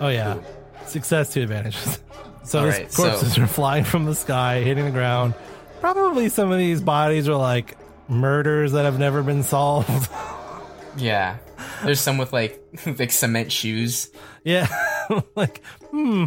[0.00, 0.42] Oh yeah, Ooh.
[0.86, 2.00] success, two advantages.
[2.42, 5.34] So All these right, so- corpses are flying from the sky, hitting the ground.
[5.80, 7.76] Probably some of these bodies are like
[8.08, 10.08] murders that have never been solved.
[10.96, 11.36] yeah,
[11.84, 12.58] there's some with like
[12.98, 14.10] like cement shoes.
[14.42, 14.66] yeah,
[15.36, 16.24] like hmm.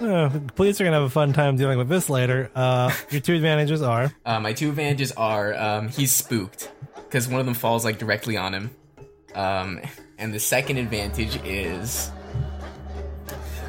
[0.00, 2.50] Uh, police are gonna have a fun time dealing with this later.
[2.54, 6.70] Uh, your two advantages are Uh, my two advantages are um, he's spooked
[7.06, 8.70] because one of them falls like directly on him,
[9.34, 9.80] um,
[10.18, 12.10] and the second advantage is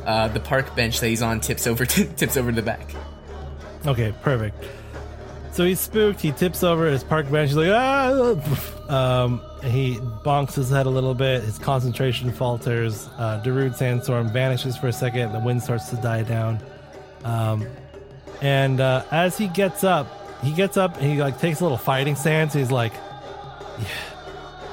[0.05, 2.95] uh, the park bench that he's on tips over to, tips over the back.
[3.85, 4.63] Okay, perfect.
[5.51, 6.21] So he's spooked.
[6.21, 7.49] He tips over his park bench.
[7.49, 8.35] He's like, ah!
[8.89, 11.43] Um, he bonks his head a little bit.
[11.43, 13.09] His concentration falters.
[13.17, 15.33] Uh, Darude Sandstorm vanishes for a second.
[15.33, 16.59] The wind starts to die down.
[17.23, 17.65] Um,
[18.41, 20.07] and uh, as he gets up,
[20.43, 22.53] he gets up and he like takes a little fighting stance.
[22.53, 22.93] He's like,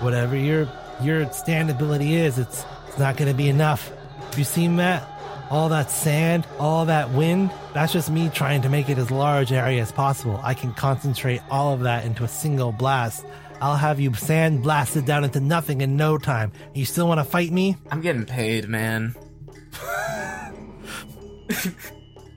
[0.01, 0.69] whatever your
[1.03, 3.91] your stand ability is, it's it's not going to be enough.
[4.31, 5.09] Have you seen that?
[5.51, 9.53] All that sand, all that wind, that's just me trying to make it as large
[9.53, 10.41] area as possible.
[10.43, 13.25] I can concentrate all of that into a single blast.
[13.61, 16.53] I'll have you sand blasted down into nothing in no time.
[16.75, 17.77] You still want to fight me?
[17.91, 19.15] I'm getting paid, man.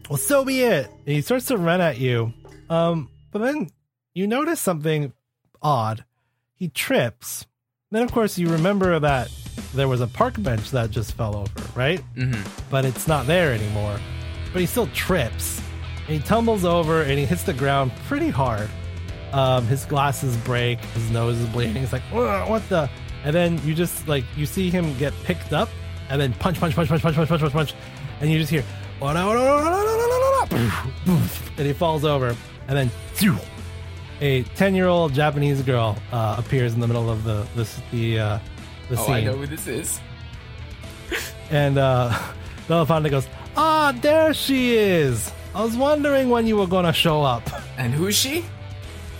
[0.09, 0.87] Well, so be it.
[0.87, 2.33] And he starts to run at you.
[2.69, 3.69] Um, but then
[4.13, 5.11] you notice something
[5.61, 6.05] odd.
[6.57, 7.45] He trips.
[7.91, 9.29] Then, of course, you remember that
[9.73, 11.99] there was a park bench that just fell over, right?
[12.15, 12.33] hmm
[12.69, 13.99] But it's not there anymore.
[14.51, 15.61] But he still trips.
[16.07, 18.69] And he tumbles over and he hits the ground pretty hard.
[19.33, 20.79] Um, his glasses break.
[20.79, 21.75] His nose is bleeding.
[21.75, 22.89] He's like, what the?
[23.23, 25.69] And then you just like you see him get picked up,
[26.09, 27.73] and then punch, punch, punch, punch, punch, punch, punch, punch, punch,
[28.21, 28.63] and you just hear,
[29.01, 31.21] "Oh, no, no, no, no, no, no, no, no,"
[31.57, 32.37] and he falls over,
[32.69, 32.89] and then
[34.21, 38.39] a ten-year-old Japanese girl uh, appears in the middle of the this the uh,
[38.89, 39.99] the Oh, scene, I know who this is.
[41.49, 42.09] and uh,
[42.67, 45.31] Belafonte goes, "Ah, there she is.
[45.55, 47.43] I was wondering when you were gonna show up."
[47.77, 48.45] And who is she?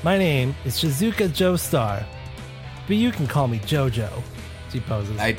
[0.04, 2.06] My name is Shizuka Joestar,
[2.88, 4.10] but you can call me JoJo.
[4.72, 5.18] She poses.
[5.20, 5.38] I.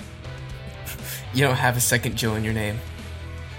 [1.34, 2.78] You don't have a second Joe in your name.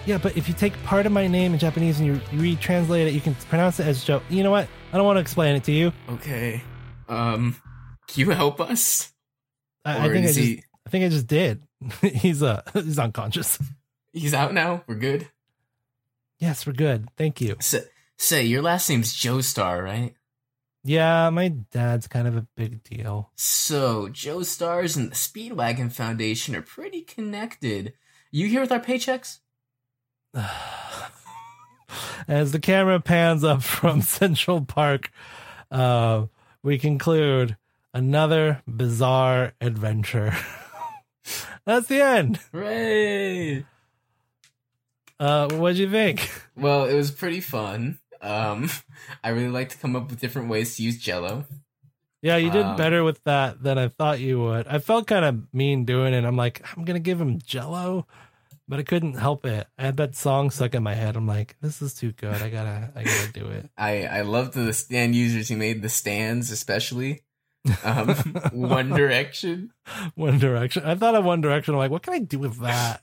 [0.08, 3.06] yeah, but if you take part of my name in Japanese and you, you retranslate
[3.08, 4.22] it, you can pronounce it as Joe.
[4.30, 4.68] You know what?
[4.92, 5.94] I don't want to explain it to you.
[6.10, 6.64] Okay.
[7.08, 7.56] Um,
[8.08, 9.12] can you help us?
[9.86, 11.64] I, I think I just, he- I think I just did.
[12.02, 13.60] he's uh, he's unconscious.
[14.12, 14.84] He's out now.
[14.88, 15.30] We're good.
[16.40, 17.10] Yes, we're good.
[17.18, 17.56] Thank you.
[17.60, 17.84] Say,
[18.18, 20.16] say your last name's Joestar, right?
[20.84, 23.32] Yeah, my dad's kind of a big deal.
[23.36, 27.94] So Joestars and the Speedwagon Foundation are pretty connected.
[28.32, 29.40] You here with our paychecks?
[32.28, 35.12] As the camera pans up from Central Park,
[35.72, 36.26] uh,
[36.64, 37.58] we conclude
[37.94, 40.34] another bizarre adventure.
[41.66, 42.40] That's the end.
[42.52, 43.66] Hooray!
[45.20, 46.32] Uh, what'd you think?
[46.56, 48.00] Well, it was pretty fun.
[48.22, 48.70] Um,
[49.24, 51.46] I really like to come up with different ways to use Jello.
[52.22, 54.68] Yeah, you did Um, better with that than I thought you would.
[54.68, 56.26] I felt kind of mean doing it.
[56.26, 58.08] I'm like, I'm gonna give him Jello,
[58.70, 59.68] but I couldn't help it.
[59.80, 61.16] I had that song stuck in my head.
[61.16, 62.36] I'm like, this is too good.
[62.42, 63.70] I gotta, I gotta do it.
[63.78, 67.24] I I love the stand users who made the stands, especially.
[67.84, 68.10] Um,
[68.54, 69.74] One Direction.
[70.14, 70.84] One Direction.
[70.86, 71.74] I thought of One Direction.
[71.74, 73.02] I'm like, what can I do with that?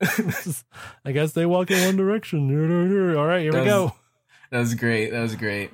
[1.04, 3.16] I guess they walk in One Direction.
[3.16, 3.94] All right, here we go.
[4.50, 5.10] That was great.
[5.10, 5.70] That was great.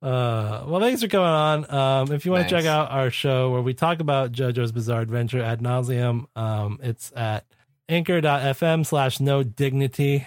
[0.00, 1.70] Uh, well, thanks for coming on.
[1.70, 5.00] Um, if you want to check out our show where we talk about JoJo's Bizarre
[5.00, 7.44] Adventure ad nauseum, um, it's at
[7.88, 10.26] anchor.fm slash no dignity.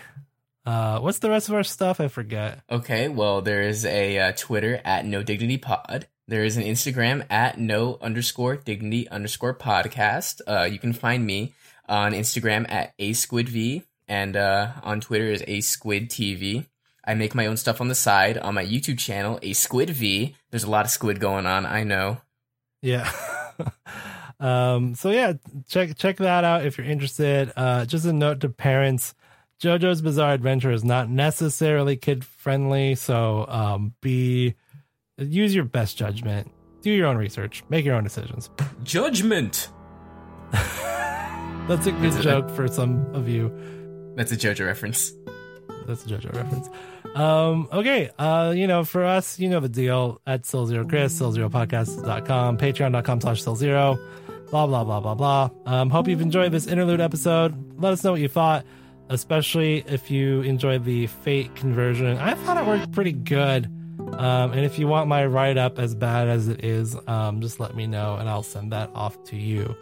[0.65, 1.99] Uh, what's the rest of our stuff?
[1.99, 2.61] I forget.
[2.69, 6.07] Okay, well, there is a uh, Twitter at No Dignity Pod.
[6.27, 10.41] There is an Instagram at No underscore Dignity underscore Podcast.
[10.47, 11.53] Uh, you can find me
[11.89, 16.67] on Instagram at A Squid V, and uh, on Twitter is A Squid TV.
[17.03, 20.35] I make my own stuff on the side on my YouTube channel, A Squid V.
[20.51, 21.65] There's a lot of squid going on.
[21.65, 22.21] I know.
[22.83, 23.11] Yeah.
[24.41, 25.33] um, so yeah,
[25.69, 27.51] check check that out if you're interested.
[27.55, 29.13] Uh, just a note to parents:
[29.61, 34.55] JoJo's Bizarre Adventure is not necessarily kid friendly, so um, be
[35.17, 36.51] use your best judgment.
[36.81, 37.63] Do your own research.
[37.69, 38.49] Make your own decisions.
[38.83, 39.69] Judgment.
[40.51, 43.55] That's a good it- joke for some of you.
[44.15, 45.13] That's a JoJo reference.
[45.85, 46.69] That's a JoJo reference.
[47.15, 48.09] Um, okay.
[48.17, 53.21] Uh, you know, for us, you know the deal at Soul Zero Chris, SoulZeroPodcast.com, patreon.com
[53.21, 53.99] slash Soul Zero,
[54.51, 55.49] blah, blah, blah, blah, blah.
[55.65, 57.81] Um, hope you've enjoyed this interlude episode.
[57.81, 58.65] Let us know what you thought,
[59.09, 62.17] especially if you enjoyed the Fate conversion.
[62.17, 63.65] I thought it worked pretty good.
[63.99, 67.59] Um, and if you want my write up as bad as it is, um, just
[67.59, 69.75] let me know and I'll send that off to you.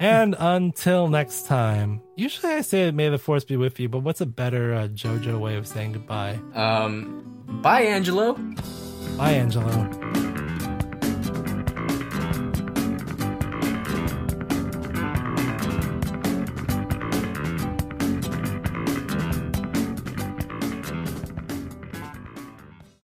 [0.00, 4.20] And until next time, usually I say may the force be with you, but what's
[4.20, 6.38] a better uh, JoJo way of saying goodbye?
[6.54, 8.34] Um, bye, Angelo.
[9.16, 10.43] Bye, Angelo.